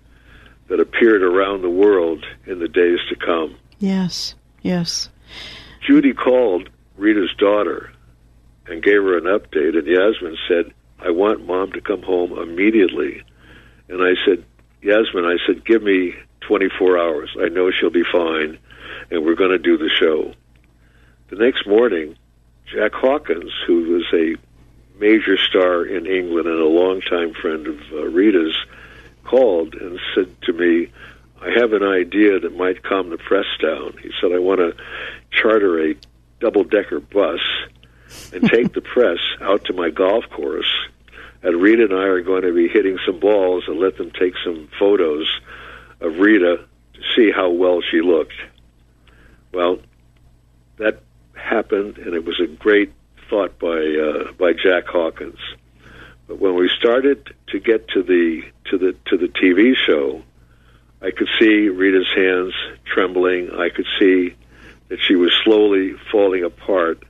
that 0.67 0.79
appeared 0.79 1.21
around 1.21 1.61
the 1.61 1.69
world 1.69 2.25
in 2.45 2.59
the 2.59 2.67
days 2.67 2.99
to 3.09 3.15
come. 3.15 3.55
Yes, 3.79 4.35
yes. 4.61 5.09
Judy 5.85 6.13
called 6.13 6.69
Rita's 6.97 7.33
daughter 7.37 7.91
and 8.67 8.83
gave 8.83 9.01
her 9.01 9.17
an 9.17 9.25
update, 9.25 9.77
and 9.77 9.87
Yasmin 9.87 10.37
said, 10.47 10.73
I 10.99 11.09
want 11.09 11.45
mom 11.45 11.71
to 11.73 11.81
come 11.81 12.03
home 12.03 12.37
immediately. 12.37 13.23
And 13.89 14.01
I 14.01 14.13
said, 14.25 14.45
Yasmin, 14.81 15.25
I 15.25 15.37
said, 15.45 15.65
give 15.65 15.81
me 15.81 16.13
24 16.51 16.97
hours. 16.97 17.29
I 17.39 17.47
know 17.47 17.71
she'll 17.71 17.89
be 17.89 18.03
fine, 18.03 18.59
and 19.09 19.23
we're 19.23 19.35
going 19.35 19.51
to 19.51 19.57
do 19.57 19.77
the 19.77 19.87
show. 19.87 20.33
The 21.29 21.37
next 21.37 21.65
morning, 21.65 22.17
Jack 22.65 22.91
Hawkins, 22.91 23.53
who 23.65 23.93
was 23.93 24.03
a 24.11 24.35
major 24.99 25.37
star 25.37 25.85
in 25.85 26.05
England 26.05 26.49
and 26.49 26.59
a 26.59 26.65
longtime 26.65 27.35
friend 27.35 27.67
of 27.67 27.79
uh, 27.93 28.03
Rita's, 28.03 28.53
called 29.23 29.75
and 29.75 29.97
said 30.13 30.41
to 30.41 30.51
me, 30.51 30.91
I 31.41 31.51
have 31.57 31.71
an 31.71 31.83
idea 31.83 32.37
that 32.41 32.57
might 32.57 32.83
calm 32.83 33.11
the 33.11 33.17
press 33.17 33.45
down. 33.61 33.93
He 34.03 34.11
said, 34.19 34.33
I 34.33 34.39
want 34.39 34.59
to 34.59 34.75
charter 35.31 35.81
a 35.81 35.95
double 36.41 36.65
decker 36.65 36.99
bus 36.99 37.39
and 38.33 38.43
take 38.49 38.73
the 38.73 38.81
press 38.93 39.19
out 39.39 39.63
to 39.65 39.73
my 39.73 39.89
golf 39.89 40.25
course. 40.29 40.89
And 41.43 41.61
Rita 41.61 41.85
and 41.85 41.93
I 41.93 42.07
are 42.07 42.21
going 42.21 42.41
to 42.41 42.53
be 42.53 42.67
hitting 42.67 42.99
some 43.05 43.21
balls 43.21 43.63
and 43.69 43.79
let 43.79 43.95
them 43.95 44.11
take 44.11 44.33
some 44.43 44.67
photos 44.77 45.29
of 46.01 46.17
Rita 46.17 46.65
to 46.93 47.01
see 47.15 47.31
how 47.31 47.49
well 47.49 47.81
she 47.81 48.01
looked. 48.01 48.33
Well, 49.53 49.79
that 50.77 51.01
happened, 51.35 51.97
and 51.97 52.13
it 52.13 52.25
was 52.25 52.39
a 52.39 52.47
great 52.47 52.93
thought 53.29 53.57
by 53.59 53.67
uh, 53.67 54.31
by 54.33 54.53
Jack 54.53 54.87
Hawkins. 54.87 55.39
But 56.27 56.39
when 56.39 56.55
we 56.55 56.69
started 56.69 57.33
to 57.47 57.59
get 57.59 57.87
to 57.89 58.03
the 58.03 58.43
to 58.69 58.77
the 58.77 58.95
to 59.05 59.17
the 59.17 59.27
TV 59.27 59.75
show, 59.75 60.23
I 61.01 61.11
could 61.11 61.29
see 61.39 61.69
Rita's 61.69 62.11
hands 62.15 62.53
trembling. 62.85 63.51
I 63.51 63.69
could 63.69 63.87
see 63.99 64.35
that 64.89 64.99
she 64.99 65.15
was 65.15 65.33
slowly 65.43 65.93
falling 66.11 66.43
apart, 66.43 67.03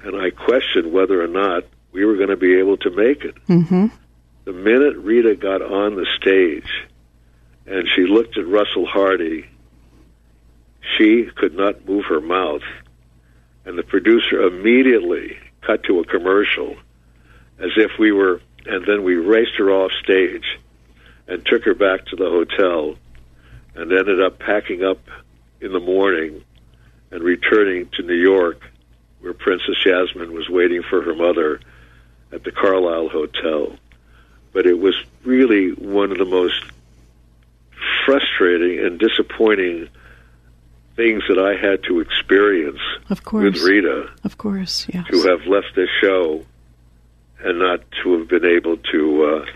and 0.00 0.16
I 0.16 0.30
questioned 0.30 0.92
whether 0.92 1.22
or 1.22 1.28
not 1.28 1.64
we 1.92 2.04
were 2.04 2.16
going 2.16 2.30
to 2.30 2.36
be 2.36 2.58
able 2.58 2.76
to 2.78 2.90
make 2.90 3.24
it. 3.24 3.34
Mm-hmm. 3.46 3.86
The 4.44 4.52
minute 4.52 4.96
Rita 4.96 5.34
got 5.36 5.60
on 5.60 5.94
the 5.96 6.06
stage 6.16 6.70
and 7.68 7.88
she 7.94 8.06
looked 8.06 8.38
at 8.38 8.46
Russell 8.46 8.86
Harty. 8.86 9.48
she 10.96 11.26
could 11.36 11.54
not 11.54 11.86
move 11.86 12.06
her 12.06 12.20
mouth 12.20 12.62
and 13.68 13.76
the 13.76 13.82
producer 13.82 14.40
immediately 14.40 15.36
cut 15.60 15.84
to 15.84 16.00
a 16.00 16.04
commercial 16.04 16.74
as 17.58 17.70
if 17.76 17.90
we 17.98 18.10
were, 18.12 18.40
and 18.64 18.86
then 18.86 19.04
we 19.04 19.14
raced 19.16 19.56
her 19.58 19.70
off 19.70 19.90
stage 20.02 20.58
and 21.26 21.44
took 21.44 21.64
her 21.64 21.74
back 21.74 22.06
to 22.06 22.16
the 22.16 22.30
hotel 22.30 22.96
and 23.74 23.92
ended 23.92 24.22
up 24.22 24.38
packing 24.38 24.82
up 24.82 25.00
in 25.60 25.72
the 25.72 25.80
morning 25.80 26.42
and 27.10 27.22
returning 27.22 27.86
to 27.90 28.02
New 28.02 28.14
York 28.14 28.62
where 29.20 29.34
Princess 29.34 29.84
Yasmin 29.84 30.32
was 30.32 30.48
waiting 30.48 30.82
for 30.82 31.02
her 31.02 31.14
mother 31.14 31.60
at 32.32 32.44
the 32.44 32.52
Carlyle 32.52 33.10
Hotel. 33.10 33.76
But 34.54 34.64
it 34.64 34.78
was 34.78 34.94
really 35.24 35.72
one 35.72 36.10
of 36.10 36.16
the 36.18 36.24
most 36.24 36.64
frustrating 38.08 38.84
and 38.84 38.98
disappointing 38.98 39.88
things 40.96 41.22
that 41.28 41.38
I 41.38 41.54
had 41.54 41.82
to 41.84 42.00
experience 42.00 42.80
of 43.10 43.22
course. 43.22 43.44
with 43.44 43.62
Rita. 43.62 44.10
Of 44.24 44.38
course, 44.38 44.86
yes. 44.92 45.06
To 45.10 45.22
have 45.28 45.46
left 45.46 45.74
this 45.76 45.90
show 46.00 46.44
and 47.40 47.58
not 47.58 47.80
to 48.02 48.18
have 48.18 48.28
been 48.28 48.46
able 48.46 48.78
to 48.78 49.24
uh, 49.24 49.46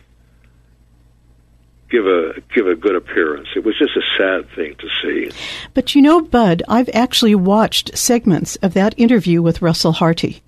give 1.91 2.07
a 2.07 2.35
give 2.55 2.67
a 2.67 2.77
good 2.77 2.95
appearance. 2.95 3.49
It 3.57 3.65
was 3.65 3.77
just 3.79 3.97
a 3.97 4.03
sad 4.19 4.55
thing 4.55 4.77
to 4.77 4.89
see. 5.03 5.31
But 5.73 5.95
you 5.95 6.03
know, 6.03 6.21
Bud, 6.21 6.63
I've 6.69 6.91
actually 6.93 7.35
watched 7.35 7.97
segments 7.97 8.57
of 8.57 8.75
that 8.75 8.95
interview 8.99 9.41
with 9.41 9.63
Russell 9.63 9.93
Harty. 9.93 10.43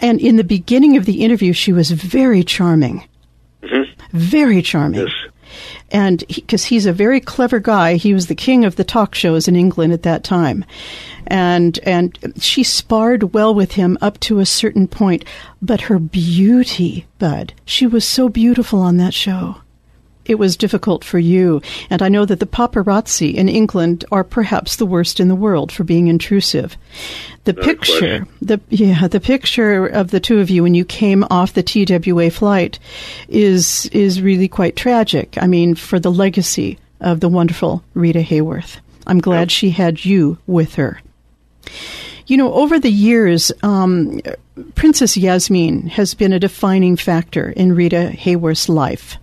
And 0.00 0.20
in 0.20 0.36
the 0.36 0.44
beginning 0.44 0.96
of 0.96 1.06
the 1.06 1.24
interview, 1.24 1.52
she 1.52 1.72
was 1.72 1.90
very 1.90 2.44
charming. 2.44 3.08
Mm-hmm. 3.62 3.90
Very 4.12 4.60
charming. 4.60 5.00
Yes 5.00 5.25
and 5.90 6.24
because 6.28 6.64
he, 6.64 6.76
he's 6.76 6.86
a 6.86 6.92
very 6.92 7.20
clever 7.20 7.60
guy, 7.60 7.94
he 7.96 8.14
was 8.14 8.26
the 8.26 8.34
king 8.34 8.64
of 8.64 8.76
the 8.76 8.84
talk 8.84 9.14
shows 9.14 9.48
in 9.48 9.56
England 9.56 9.92
at 9.92 10.02
that 10.02 10.24
time, 10.24 10.64
and 11.26 11.78
and 11.82 12.18
she 12.38 12.62
sparred 12.62 13.34
well 13.34 13.54
with 13.54 13.72
him 13.72 13.96
up 14.00 14.18
to 14.20 14.40
a 14.40 14.46
certain 14.46 14.88
point. 14.88 15.24
But 15.62 15.82
her 15.82 15.98
beauty, 15.98 17.06
Bud, 17.18 17.52
she 17.64 17.86
was 17.86 18.04
so 18.04 18.28
beautiful 18.28 18.80
on 18.80 18.96
that 18.96 19.14
show 19.14 19.56
it 20.26 20.36
was 20.36 20.56
difficult 20.56 21.04
for 21.04 21.18
you. 21.18 21.62
And 21.90 22.02
I 22.02 22.08
know 22.08 22.24
that 22.24 22.40
the 22.40 22.46
paparazzi 22.46 23.34
in 23.34 23.48
England 23.48 24.04
are 24.12 24.24
perhaps 24.24 24.76
the 24.76 24.86
worst 24.86 25.20
in 25.20 25.28
the 25.28 25.34
world 25.34 25.72
for 25.72 25.84
being 25.84 26.08
intrusive. 26.08 26.76
The 27.44 27.54
picture, 27.54 28.26
the 28.42 28.60
yeah, 28.70 29.06
the 29.06 29.20
picture 29.20 29.86
of 29.86 30.10
the 30.10 30.20
two 30.20 30.40
of 30.40 30.50
you 30.50 30.64
when 30.64 30.74
you 30.74 30.84
came 30.84 31.24
off 31.30 31.54
the 31.54 31.62
TWA 31.62 32.30
flight 32.30 32.78
is 33.28 33.86
is 33.92 34.20
really 34.20 34.48
quite 34.48 34.74
tragic. 34.74 35.38
I 35.40 35.46
mean, 35.46 35.74
for 35.74 36.00
the 36.00 36.10
legacy 36.10 36.78
of 37.00 37.20
the 37.20 37.28
wonderful 37.28 37.84
Rita 37.94 38.20
Hayworth. 38.20 38.78
I'm 39.06 39.20
glad 39.20 39.42
yep. 39.42 39.50
she 39.50 39.70
had 39.70 40.04
you 40.04 40.38
with 40.46 40.74
her. 40.74 41.00
You 42.26 42.36
know, 42.36 42.52
over 42.52 42.80
the 42.80 42.90
years, 42.90 43.52
um, 43.62 44.20
Princess 44.74 45.16
Yasmin 45.16 45.86
has 45.88 46.14
been 46.14 46.32
a 46.32 46.40
defining 46.40 46.96
factor 46.96 47.50
in 47.50 47.74
Rita 47.74 48.10
Hayworth's 48.12 48.68
life. 48.68 49.18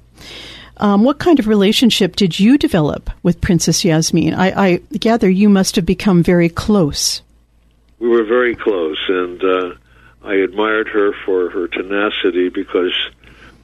Um, 0.83 1.05
what 1.05 1.17
kind 1.17 1.39
of 1.39 1.47
relationship 1.47 2.17
did 2.17 2.37
you 2.37 2.57
develop 2.57 3.09
with 3.23 3.39
Princess 3.39 3.85
Yasmin? 3.85 4.33
I, 4.33 4.65
I, 4.65 4.77
gather 4.99 5.29
you 5.29 5.47
must 5.47 5.77
have 5.77 5.85
become 5.85 6.21
very 6.23 6.49
close. 6.49 7.21
We 7.99 8.09
were 8.09 8.25
very 8.25 8.53
close, 8.53 8.99
and 9.07 9.41
uh, 9.41 9.75
I 10.23 10.33
admired 10.33 10.89
her 10.89 11.13
for 11.25 11.49
her 11.51 11.69
tenacity 11.69 12.49
because, 12.49 12.93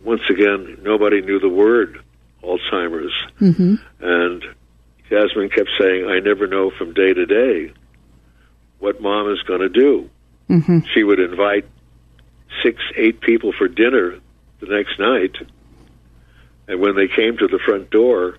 once 0.02 0.22
again, 0.30 0.78
nobody 0.82 1.20
knew 1.22 1.40
the 1.40 1.50
word 1.50 2.02
Alzheimer's. 2.42 3.14
Mm-hmm. 3.42 3.76
And 4.00 4.46
Yasmin 5.10 5.50
kept 5.50 5.72
saying, 5.78 6.06
I 6.10 6.20
never 6.20 6.48
know 6.48 6.72
from 6.72 6.94
day 6.94 7.14
to 7.14 7.26
day 7.26 7.74
what 8.80 9.02
mom 9.02 9.30
is 9.30 9.42
going 9.42 9.60
to 9.60 9.68
do. 9.68 10.10
Mm-hmm. 10.50 10.80
She 10.94 11.04
would 11.04 11.20
invite 11.20 11.66
six, 12.64 12.82
eight 12.96 13.20
people 13.20 13.52
for 13.52 13.68
dinner 13.68 14.18
the 14.62 14.68
next 14.68 14.98
night 15.00 15.36
and 16.70 16.80
when 16.80 16.96
they 16.96 17.08
came 17.08 17.36
to 17.38 17.48
the 17.48 17.60
front 17.60 17.90
door, 17.90 18.38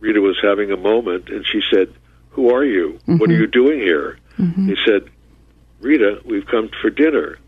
Rita 0.00 0.20
was 0.20 0.38
having 0.42 0.72
a 0.72 0.76
moment, 0.76 1.28
and 1.28 1.46
she 1.46 1.60
said, 1.70 1.92
"Who 2.30 2.54
are 2.54 2.64
you? 2.64 2.98
Mm-hmm. 3.02 3.18
What 3.18 3.30
are 3.30 3.36
you 3.36 3.46
doing 3.46 3.78
here?" 3.78 4.18
Mm-hmm. 4.38 4.68
He 4.68 4.76
said, 4.84 5.10
"Rita, 5.80 6.22
we've 6.24 6.46
come 6.46 6.70
for 6.80 6.88
dinner. 6.88 7.38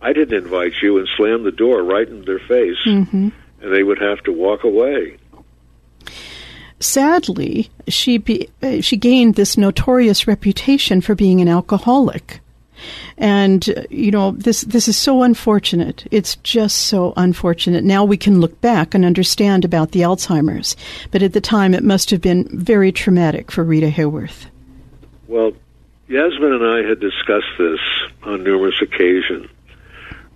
I 0.00 0.12
didn't 0.12 0.44
invite 0.44 0.74
you," 0.80 0.98
and 0.98 1.08
slammed 1.16 1.44
the 1.44 1.50
door 1.50 1.82
right 1.82 2.08
in 2.08 2.24
their 2.24 2.38
face, 2.38 2.78
mm-hmm. 2.86 3.28
and 3.60 3.74
they 3.74 3.82
would 3.82 3.98
have 3.98 4.22
to 4.24 4.32
walk 4.32 4.62
away. 4.62 5.18
Sadly, 6.78 7.70
she 7.88 8.18
be, 8.18 8.48
uh, 8.62 8.80
she 8.80 8.96
gained 8.96 9.34
this 9.34 9.56
notorious 9.56 10.28
reputation 10.28 11.00
for 11.00 11.14
being 11.14 11.40
an 11.40 11.48
alcoholic. 11.48 12.40
And 13.18 13.68
uh, 13.76 13.82
you 13.90 14.10
know, 14.10 14.32
this 14.32 14.62
this 14.62 14.88
is 14.88 14.96
so 14.96 15.22
unfortunate. 15.22 16.06
It's 16.10 16.36
just 16.36 16.76
so 16.76 17.12
unfortunate. 17.16 17.84
Now 17.84 18.04
we 18.04 18.16
can 18.16 18.40
look 18.40 18.60
back 18.60 18.94
and 18.94 19.04
understand 19.04 19.64
about 19.64 19.92
the 19.92 20.00
Alzheimer's, 20.00 20.76
but 21.10 21.22
at 21.22 21.32
the 21.32 21.40
time 21.40 21.74
it 21.74 21.84
must 21.84 22.10
have 22.10 22.20
been 22.20 22.48
very 22.50 22.92
traumatic 22.92 23.50
for 23.50 23.64
Rita 23.64 23.88
Hayworth. 23.88 24.46
Well, 25.28 25.52
Yasmin 26.08 26.52
and 26.52 26.64
I 26.64 26.88
had 26.88 27.00
discussed 27.00 27.58
this 27.58 27.80
on 28.22 28.44
numerous 28.44 28.80
occasions. 28.80 29.50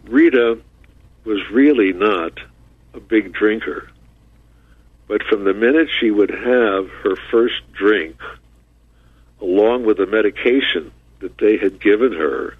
Rita 0.07 0.59
was 1.25 1.39
really 1.51 1.93
not 1.93 2.41
a 2.95 3.01
big 3.01 3.33
drinker. 3.33 3.89
But 5.07 5.23
from 5.25 5.45
the 5.45 5.55
minute 5.55 5.89
she 5.99 6.11
would 6.11 6.31
have 6.31 6.89
her 7.03 7.17
first 7.31 7.61
drink, 7.73 8.17
along 9.41 9.85
with 9.85 9.97
the 9.97 10.07
medication 10.07 10.93
that 11.21 11.39
they 11.39 11.57
had 11.57 11.81
given 11.81 12.13
her, 12.13 12.57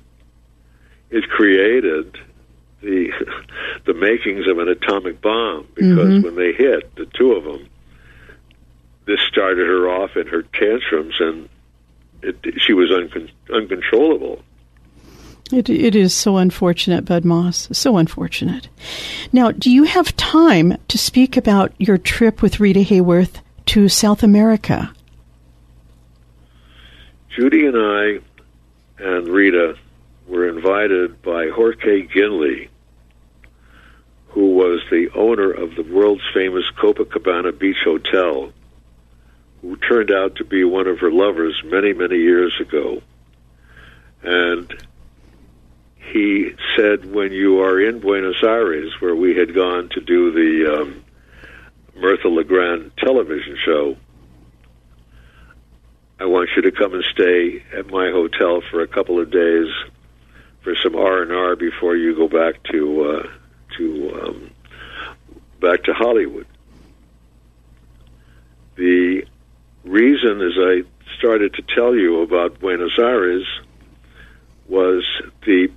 it 1.11 1.29
created 1.29 2.17
the 2.81 3.11
the 3.85 3.95
makings 3.95 4.47
of 4.47 4.59
an 4.59 4.69
atomic 4.69 5.21
bomb 5.21 5.67
because 5.75 5.99
mm-hmm. 5.99 6.23
when 6.23 6.37
they 6.37 6.53
hit 6.53 6.95
the 6.97 7.07
two 7.07 7.33
of 7.33 7.45
them, 7.45 7.69
this 9.07 9.21
started 9.29 9.67
her 9.67 9.89
off 9.89 10.17
in 10.17 10.27
her 10.27 10.43
tantrums 10.43 11.17
and 11.21 11.49
it, 12.23 12.37
she 12.59 12.73
was 12.73 12.91
uncon- 12.91 13.31
uncontrollable. 13.53 14.43
It, 15.53 15.69
it 15.69 15.97
is 15.97 16.15
so 16.15 16.37
unfortunate, 16.37 17.05
Bud 17.05 17.25
Moss. 17.25 17.69
So 17.73 17.97
unfortunate. 17.97 18.69
Now, 19.33 19.51
do 19.51 19.71
you 19.71 19.85
have 19.85 20.17
time 20.17 20.77
to 20.89 20.99
speak 20.99 21.37
about 21.37 21.73
your 21.79 21.99
trip 21.99 22.41
with 22.41 22.61
Rita 22.61 22.81
Hayworth 22.81 23.41
to 23.67 23.89
South 23.89 24.23
America? 24.23 24.93
Judy 27.31 27.67
and 27.67 27.77
I 27.77 28.21
and 29.01 29.29
Rita 29.29 29.77
were 30.27 30.49
invited 30.49 31.23
by 31.23 31.49
Jorge 31.49 32.07
Guinle, 32.07 32.69
who 34.29 34.55
was 34.55 34.81
the 34.91 35.09
owner 35.15 35.51
of 35.51 35.75
the 35.75 35.83
world's 35.83 36.23
famous 36.33 36.65
Copacabana 36.79 37.59
Beach 37.59 37.83
Hotel, 37.85 38.53
who 39.61 39.77
turned 39.77 40.13
out 40.13 40.37
to 40.37 40.45
be 40.45 40.65
one 40.65 40.87
of 40.87 41.01
her 41.01 41.11
lovers 41.11 41.61
many, 41.65 41.93
many 41.93 42.17
years 42.17 42.55
ago. 42.61 43.03
And 44.23 44.73
he 45.97 46.55
said, 46.77 47.13
when 47.13 47.33
you 47.33 47.61
are 47.63 47.81
in 47.81 48.01
Buenos 48.01 48.43
Aires, 48.43 48.93
where 49.01 49.17
we 49.17 49.37
had 49.37 49.55
gone 49.55 49.89
to 49.91 50.01
do 50.01 50.31
the 50.31 50.81
um, 50.81 51.05
Mirtha 51.97 52.29
Legrand 52.29 52.93
television 52.99 53.57
show, 53.65 53.97
I 56.21 56.27
want 56.27 56.51
you 56.55 56.61
to 56.63 56.71
come 56.71 56.93
and 56.93 57.03
stay 57.05 57.63
at 57.75 57.87
my 57.87 58.11
hotel 58.11 58.61
for 58.71 58.83
a 58.83 58.87
couple 58.87 59.19
of 59.19 59.31
days 59.31 59.69
for 60.63 60.75
some 60.77 60.95
R 60.95 61.23
and 61.23 61.33
R 61.33 61.57
before 61.57 61.97
you 61.97 62.15
go 62.15 62.29
back 62.29 62.63
to 62.65 63.05
uh, 63.05 63.31
to 63.79 64.21
um, 64.23 64.51
back 65.61 65.85
to 65.85 65.95
Hollywood. 65.95 66.47
The 68.77 69.25
reason, 69.83 70.43
as 70.43 70.53
I 70.59 70.83
started 71.17 71.55
to 71.55 71.63
tell 71.75 71.95
you 71.95 72.21
about 72.21 72.61
Buenos 72.61 72.99
Aires, 72.99 73.47
was 74.69 75.07
the 75.47 75.73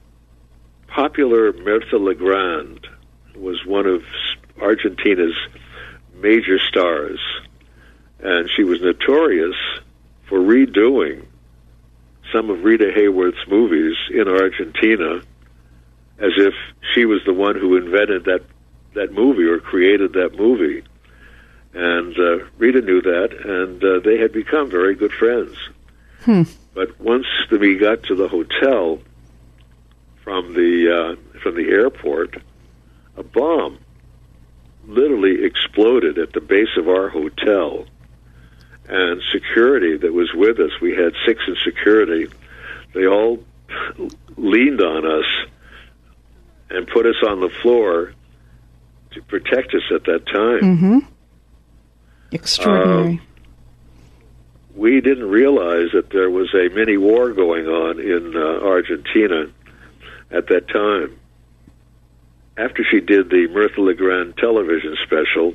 popular 0.88 1.54
Mirtha 1.54 1.98
Legrand 1.98 2.86
was 3.38 3.66
one 3.66 3.86
of 3.86 4.04
Argentina's 4.62 5.38
major 6.16 6.60
stars, 6.60 7.22
and 8.20 8.50
she 8.54 8.66
was 8.66 8.82
notorious 8.82 9.56
for 10.28 10.40
redoing 10.40 11.26
some 12.32 12.50
of 12.50 12.64
Rita 12.64 12.92
Hayworth's 12.96 13.48
movies 13.48 13.96
in 14.10 14.28
Argentina 14.28 15.22
as 16.20 16.32
if 16.38 16.54
she 16.94 17.06
was 17.06 17.22
the 17.26 17.34
one 17.34 17.56
who 17.60 17.76
invented 17.76 18.26
that 18.26 18.42
that 18.94 19.12
movie 19.12 19.44
or 19.44 19.60
created 19.60 20.14
that 20.14 20.38
movie. 20.38 20.84
And 21.74 22.18
uh, 22.20 22.46
Rita 22.60 22.82
knew 22.82 23.02
that, 23.02 23.34
and 23.34 23.84
uh, 23.84 24.00
they 24.00 24.20
had 24.20 24.32
become 24.32 24.70
very 24.70 24.94
good 24.94 25.12
friends. 25.12 25.58
Hmm. 26.22 26.44
But 26.76 27.00
once 27.00 27.26
we 27.50 27.78
got 27.78 28.04
to 28.04 28.16
the 28.16 28.28
hotel, 28.28 29.00
from 30.24 30.54
the 30.54 31.18
uh, 31.18 31.40
from 31.40 31.56
the 31.56 31.70
airport, 31.70 32.42
a 33.18 33.24
bomb 33.24 33.80
literally 34.86 35.44
exploded 35.44 36.18
at 36.18 36.34
the 36.34 36.42
base 36.42 36.78
of 36.78 36.88
our 36.88 37.10
hotel, 37.10 37.86
and 38.88 39.22
security 39.32 39.98
that 39.98 40.14
was 40.14 40.34
with 40.34 40.60
us. 40.60 40.72
We 40.82 40.96
had 40.96 41.14
six 41.26 41.42
in 41.48 41.56
security. 41.64 42.28
They 42.94 43.08
all 43.08 43.44
leaned 44.38 44.82
on 44.82 45.06
us 45.06 45.26
and 46.70 46.88
put 46.88 47.06
us 47.06 47.16
on 47.26 47.40
the 47.40 47.50
floor 47.50 48.14
to 49.12 49.22
protect 49.24 49.74
us 49.74 49.84
at 49.94 50.04
that 50.06 50.26
time. 50.28 50.62
Mm-hmm. 50.62 51.00
Extraordinary. 52.32 53.22
Uh, 53.22 53.34
we 54.76 55.02
didn't 55.02 55.30
realize 55.30 55.92
that 55.94 56.10
there 56.10 56.30
was 56.30 56.54
a 56.56 56.70
mini 56.74 56.98
war 56.98 57.32
going 57.32 57.68
on 57.68 58.00
in 58.00 58.36
uh, 58.36 58.66
Argentina 58.66 59.46
at 60.32 60.48
that 60.48 60.68
time. 60.68 61.20
After 62.58 62.84
she 62.84 63.00
did 63.00 63.30
the 63.30 63.48
Mirtha 63.48 63.78
Legrand 63.78 64.38
television 64.38 64.96
special, 65.04 65.54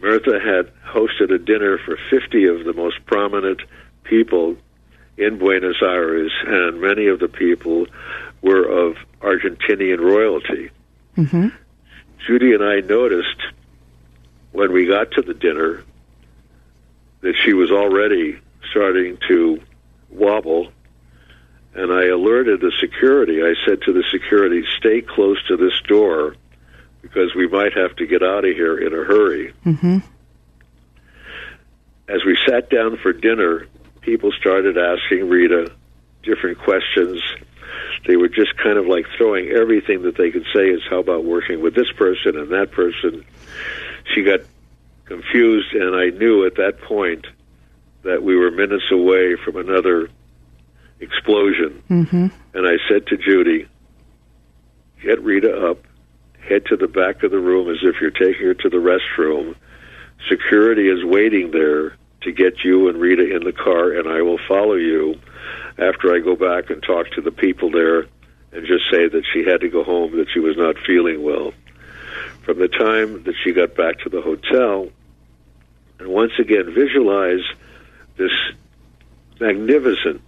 Mirtha 0.00 0.40
had 0.40 0.72
hosted 0.84 1.32
a 1.32 1.38
dinner 1.38 1.78
for 1.78 1.96
50 2.10 2.46
of 2.46 2.64
the 2.64 2.72
most 2.72 3.04
prominent 3.06 3.62
people 4.04 4.56
in 5.16 5.38
Buenos 5.38 5.80
Aires, 5.82 6.32
and 6.46 6.80
many 6.80 7.06
of 7.06 7.18
the 7.18 7.28
people 7.28 7.86
were 8.42 8.64
of 8.64 8.96
Argentinian 9.20 10.00
royalty. 10.00 10.70
Mm-hmm. 11.16 11.48
Judy 12.26 12.52
and 12.52 12.62
I 12.62 12.80
noticed 12.80 13.40
when 14.52 14.72
we 14.72 14.86
got 14.86 15.12
to 15.12 15.22
the 15.22 15.34
dinner 15.34 15.82
that 17.20 17.34
she 17.44 17.54
was 17.54 17.70
already 17.70 18.38
starting 18.70 19.18
to 19.28 19.60
wobble 20.10 20.70
and 21.76 21.92
I 21.92 22.06
alerted 22.06 22.60
the 22.60 22.72
security. 22.80 23.42
I 23.42 23.54
said 23.66 23.82
to 23.82 23.92
the 23.92 24.02
security, 24.10 24.64
stay 24.78 25.02
close 25.02 25.42
to 25.48 25.56
this 25.56 25.78
door 25.86 26.34
because 27.06 27.34
we 27.34 27.46
might 27.46 27.72
have 27.74 27.94
to 27.96 28.06
get 28.06 28.22
out 28.22 28.44
of 28.44 28.54
here 28.54 28.76
in 28.76 28.92
a 28.92 29.04
hurry. 29.04 29.52
Mm-hmm. 29.64 29.98
As 32.08 32.24
we 32.24 32.36
sat 32.46 32.68
down 32.68 32.98
for 32.98 33.12
dinner, 33.12 33.66
people 34.00 34.32
started 34.32 34.76
asking 34.76 35.28
Rita 35.28 35.72
different 36.22 36.58
questions. 36.58 37.22
They 38.06 38.16
were 38.16 38.28
just 38.28 38.56
kind 38.56 38.78
of 38.78 38.86
like 38.86 39.06
throwing 39.16 39.50
everything 39.50 40.02
that 40.02 40.16
they 40.16 40.30
could 40.30 40.46
say 40.54 40.68
is 40.68 40.82
how 40.88 40.98
about 40.98 41.24
working 41.24 41.60
with 41.62 41.74
this 41.74 41.90
person 41.92 42.36
and 42.36 42.50
that 42.50 42.70
person. 42.72 43.24
She 44.14 44.22
got 44.22 44.40
confused, 45.04 45.74
and 45.74 45.96
I 45.96 46.10
knew 46.10 46.44
at 46.46 46.56
that 46.56 46.80
point 46.80 47.26
that 48.02 48.22
we 48.22 48.36
were 48.36 48.50
minutes 48.50 48.90
away 48.90 49.36
from 49.36 49.56
another 49.56 50.10
explosion. 51.00 51.82
Mm-hmm. 51.88 52.26
And 52.54 52.66
I 52.66 52.76
said 52.88 53.06
to 53.08 53.16
Judy, 53.16 53.68
get 55.02 55.20
Rita 55.22 55.70
up, 55.70 55.78
head 56.48 56.66
to 56.66 56.76
the 56.76 56.88
back 56.88 57.22
of 57.22 57.30
the 57.30 57.38
room 57.38 57.70
as 57.70 57.78
if 57.82 58.00
you're 58.00 58.10
taking 58.10 58.46
her 58.46 58.54
to 58.54 58.68
the 58.68 58.76
restroom. 58.76 59.54
Security 60.28 60.88
is 60.88 61.04
waiting 61.04 61.50
there 61.50 61.96
to 62.22 62.32
get 62.32 62.64
you 62.64 62.88
and 62.88 62.98
Rita 62.98 63.34
in 63.34 63.44
the 63.44 63.52
car, 63.52 63.92
and 63.92 64.08
I 64.08 64.22
will 64.22 64.38
follow 64.48 64.74
you 64.74 65.18
after 65.78 66.14
I 66.14 66.20
go 66.20 66.34
back 66.36 66.70
and 66.70 66.82
talk 66.82 67.10
to 67.12 67.20
the 67.20 67.30
people 67.30 67.70
there 67.70 68.06
and 68.52 68.66
just 68.66 68.90
say 68.90 69.08
that 69.08 69.24
she 69.32 69.44
had 69.44 69.60
to 69.60 69.68
go 69.68 69.84
home, 69.84 70.16
that 70.16 70.28
she 70.32 70.40
was 70.40 70.56
not 70.56 70.76
feeling 70.86 71.22
well. 71.22 71.52
From 72.42 72.58
the 72.58 72.68
time 72.68 73.24
that 73.24 73.34
she 73.42 73.52
got 73.52 73.74
back 73.74 73.98
to 74.00 74.08
the 74.08 74.22
hotel, 74.22 74.88
and 75.98 76.08
once 76.08 76.32
again 76.38 76.72
visualize 76.72 77.42
this 78.16 78.32
magnificent 79.40 80.22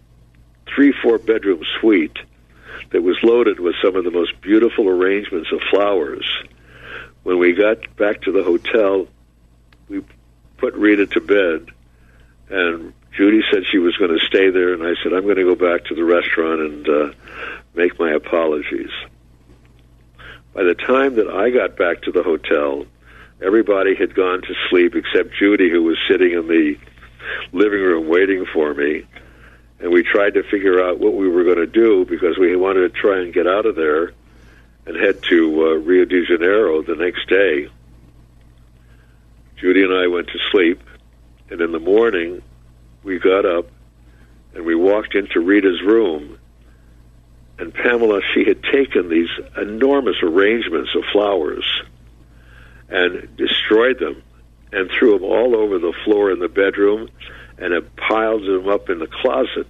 three, 0.66 0.92
four 0.92 1.18
bedroom 1.18 1.62
suite 1.80 2.18
that 2.90 3.02
was 3.02 3.16
loaded 3.22 3.60
with 3.60 3.74
some 3.82 3.96
of 3.96 4.04
the 4.04 4.10
most 4.10 4.40
beautiful 4.40 4.88
arrangements 4.88 5.50
of 5.52 5.60
flowers. 5.70 6.26
When 7.22 7.38
we 7.38 7.52
got 7.52 7.96
back 7.96 8.22
to 8.22 8.32
the 8.32 8.42
hotel, 8.42 9.06
we 9.88 10.02
put 10.56 10.74
Rita 10.74 11.06
to 11.06 11.20
bed, 11.20 11.68
and 12.48 12.92
Judy 13.16 13.42
said 13.50 13.64
she 13.70 13.78
was 13.78 13.96
going 13.96 14.16
to 14.16 14.24
stay 14.24 14.50
there, 14.50 14.72
and 14.72 14.82
I 14.82 14.94
said, 15.02 15.12
I'm 15.12 15.24
going 15.24 15.36
to 15.36 15.44
go 15.44 15.54
back 15.54 15.86
to 15.86 15.94
the 15.94 16.04
restaurant 16.04 16.60
and 16.60 16.88
uh, 16.88 17.12
make 17.74 17.98
my 17.98 18.12
apologies. 18.12 18.90
By 20.54 20.64
the 20.64 20.74
time 20.74 21.16
that 21.16 21.28
I 21.28 21.50
got 21.50 21.76
back 21.76 22.02
to 22.02 22.12
the 22.12 22.22
hotel, 22.22 22.86
everybody 23.42 23.94
had 23.94 24.14
gone 24.14 24.42
to 24.42 24.54
sleep 24.70 24.94
except 24.94 25.34
Judy, 25.38 25.70
who 25.70 25.82
was 25.82 25.98
sitting 26.08 26.32
in 26.32 26.48
the 26.48 26.76
living 27.52 27.80
room 27.80 28.08
waiting 28.08 28.46
for 28.52 28.74
me 28.74 29.04
and 29.80 29.92
we 29.92 30.02
tried 30.02 30.34
to 30.34 30.42
figure 30.42 30.82
out 30.82 30.98
what 30.98 31.14
we 31.14 31.28
were 31.28 31.44
going 31.44 31.58
to 31.58 31.66
do 31.66 32.04
because 32.04 32.36
we 32.38 32.56
wanted 32.56 32.80
to 32.80 33.00
try 33.00 33.20
and 33.20 33.32
get 33.32 33.46
out 33.46 33.66
of 33.66 33.76
there 33.76 34.12
and 34.86 34.96
head 34.96 35.22
to 35.24 35.66
uh, 35.66 35.74
Rio 35.74 36.04
de 36.04 36.24
Janeiro 36.24 36.82
the 36.82 36.96
next 36.96 37.28
day. 37.28 37.68
Judy 39.56 39.82
and 39.82 39.92
I 39.92 40.06
went 40.06 40.28
to 40.28 40.38
sleep, 40.50 40.80
and 41.50 41.60
in 41.60 41.72
the 41.72 41.80
morning 41.80 42.42
we 43.02 43.18
got 43.18 43.44
up 43.44 43.66
and 44.54 44.64
we 44.64 44.74
walked 44.74 45.14
into 45.14 45.40
Rita's 45.40 45.82
room, 45.82 46.38
And 47.58 47.72
Pamela, 47.72 48.20
she 48.34 48.44
had 48.44 48.62
taken 48.62 49.08
these 49.08 49.28
enormous 49.56 50.16
arrangements 50.22 50.94
of 50.94 51.04
flowers 51.12 51.64
and 52.88 53.36
destroyed 53.36 53.98
them 53.98 54.22
and 54.72 54.90
threw 54.90 55.12
them 55.12 55.24
all 55.24 55.54
over 55.54 55.78
the 55.78 55.92
floor 56.04 56.30
in 56.30 56.38
the 56.38 56.48
bedroom 56.48 57.08
and 57.58 57.72
had 57.72 57.94
piled 57.96 58.42
them 58.42 58.68
up 58.68 58.88
in 58.88 58.98
the 58.98 59.06
closet 59.06 59.66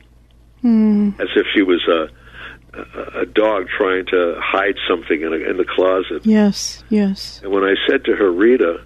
mm. 0.63 1.19
as 1.21 1.29
if 1.37 1.47
she 1.55 1.63
was 1.63 1.87
a, 1.89 2.09
a, 2.79 3.21
a 3.23 3.27
dog 3.27 3.69
trying 3.69 4.07
to 4.07 4.39
hide 4.41 4.77
something 4.89 5.21
in, 5.21 5.33
a, 5.33 5.37
in 5.37 5.57
the 5.57 5.65
closet. 5.65 6.25
Yes, 6.27 6.83
yes. 6.89 7.41
And 7.43 7.53
when 7.53 7.65
I 7.65 7.75
said 7.89 8.05
to 8.05 8.17
her, 8.17 8.31
Rita, 8.31 8.85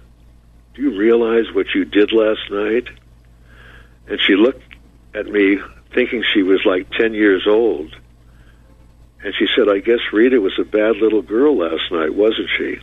do 0.73 0.81
you 0.81 0.97
realize 0.97 1.45
what 1.53 1.67
you 1.75 1.85
did 1.85 2.11
last 2.11 2.49
night? 2.49 2.87
And 4.07 4.19
she 4.19 4.35
looked 4.35 4.63
at 5.13 5.27
me 5.27 5.59
thinking 5.93 6.23
she 6.33 6.43
was 6.43 6.61
like 6.65 6.89
10 6.91 7.13
years 7.13 7.45
old. 7.47 7.95
And 9.23 9.33
she 9.35 9.47
said, 9.55 9.69
I 9.69 9.79
guess 9.79 9.99
Rita 10.11 10.41
was 10.41 10.57
a 10.59 10.63
bad 10.63 10.97
little 10.97 11.21
girl 11.21 11.57
last 11.57 11.91
night, 11.91 12.13
wasn't 12.13 12.49
she? 12.57 12.79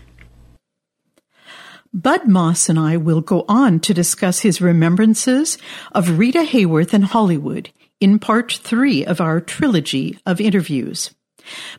Bud 1.92 2.28
Moss 2.28 2.68
and 2.68 2.78
I 2.78 2.96
will 2.96 3.20
go 3.20 3.44
on 3.48 3.80
to 3.80 3.92
discuss 3.92 4.40
his 4.40 4.60
remembrances 4.60 5.58
of 5.90 6.18
Rita 6.18 6.44
Hayworth 6.44 6.94
and 6.94 7.04
Hollywood 7.04 7.70
in 7.98 8.20
part 8.20 8.52
three 8.52 9.04
of 9.04 9.20
our 9.20 9.40
trilogy 9.40 10.18
of 10.24 10.40
interviews. 10.40 11.12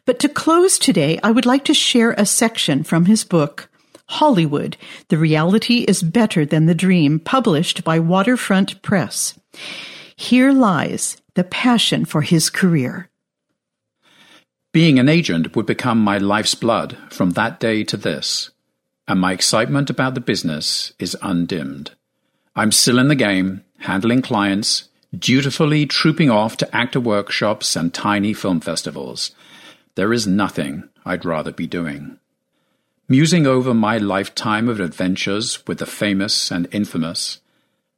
But 0.05 0.19
to 0.19 0.27
close 0.27 0.77
today, 0.77 1.17
I 1.23 1.31
would 1.31 1.45
like 1.45 1.63
to 1.65 1.73
share 1.73 2.11
a 2.11 2.25
section 2.25 2.83
from 2.83 3.05
his 3.05 3.23
book, 3.23 3.69
Hollywood, 4.07 4.75
The 5.07 5.17
Reality 5.17 5.85
is 5.87 6.03
Better 6.03 6.45
Than 6.45 6.65
the 6.65 6.75
Dream, 6.75 7.17
published 7.17 7.85
by 7.85 7.99
Waterfront 7.99 8.81
Press. 8.81 9.39
Here 10.17 10.51
lies 10.51 11.21
the 11.35 11.45
passion 11.45 12.03
for 12.03 12.21
his 12.21 12.49
career. 12.49 13.09
Being 14.73 14.99
an 14.99 15.07
agent 15.07 15.55
would 15.55 15.65
become 15.65 15.99
my 15.99 16.17
life's 16.17 16.55
blood 16.55 16.97
from 17.09 17.31
that 17.31 17.59
day 17.61 17.85
to 17.85 17.95
this, 17.95 18.51
and 19.07 19.19
my 19.19 19.33
excitement 19.33 19.89
about 19.89 20.15
the 20.15 20.21
business 20.21 20.93
is 20.99 21.17
undimmed. 21.21 21.91
I'm 22.55 22.71
still 22.71 22.99
in 22.99 23.07
the 23.07 23.15
game, 23.15 23.63
handling 23.79 24.21
clients, 24.21 24.89
dutifully 25.17 25.85
trooping 25.85 26.29
off 26.29 26.57
to 26.57 26.75
actor 26.75 26.99
workshops 26.99 27.75
and 27.75 27.93
tiny 27.93 28.33
film 28.33 28.59
festivals. 28.61 29.31
There 29.95 30.13
is 30.13 30.27
nothing 30.27 30.89
I'd 31.05 31.25
rather 31.25 31.51
be 31.51 31.67
doing. 31.67 32.17
Musing 33.09 33.45
over 33.45 33.73
my 33.73 33.97
lifetime 33.97 34.69
of 34.69 34.79
adventures 34.79 35.65
with 35.67 35.79
the 35.79 35.85
famous 35.85 36.51
and 36.51 36.67
infamous, 36.71 37.39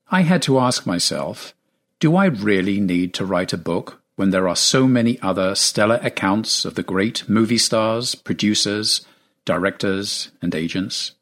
I 0.10 0.22
had 0.22 0.42
to 0.44 0.60
ask 0.60 0.86
myself 0.86 1.54
do 2.00 2.16
I 2.16 2.26
really 2.26 2.82
need 2.82 3.14
to 3.14 3.26
write 3.26 3.54
a 3.54 3.58
book 3.58 4.02
when 4.16 4.32
there 4.32 4.48
are 4.48 4.56
so 4.56 4.88
many 4.88 5.20
other 5.22 5.56
stellar 5.56 6.00
accounts 6.04 6.66
of 6.66 6.76
the 6.76 6.84
great 6.84 7.28
movie 7.30 7.58
stars, 7.58 8.14
producers, 8.14 9.06
directors, 9.46 10.32
and 10.42 10.54
agents? 10.56 11.14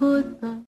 Put 0.00 0.40
the. 0.40 0.46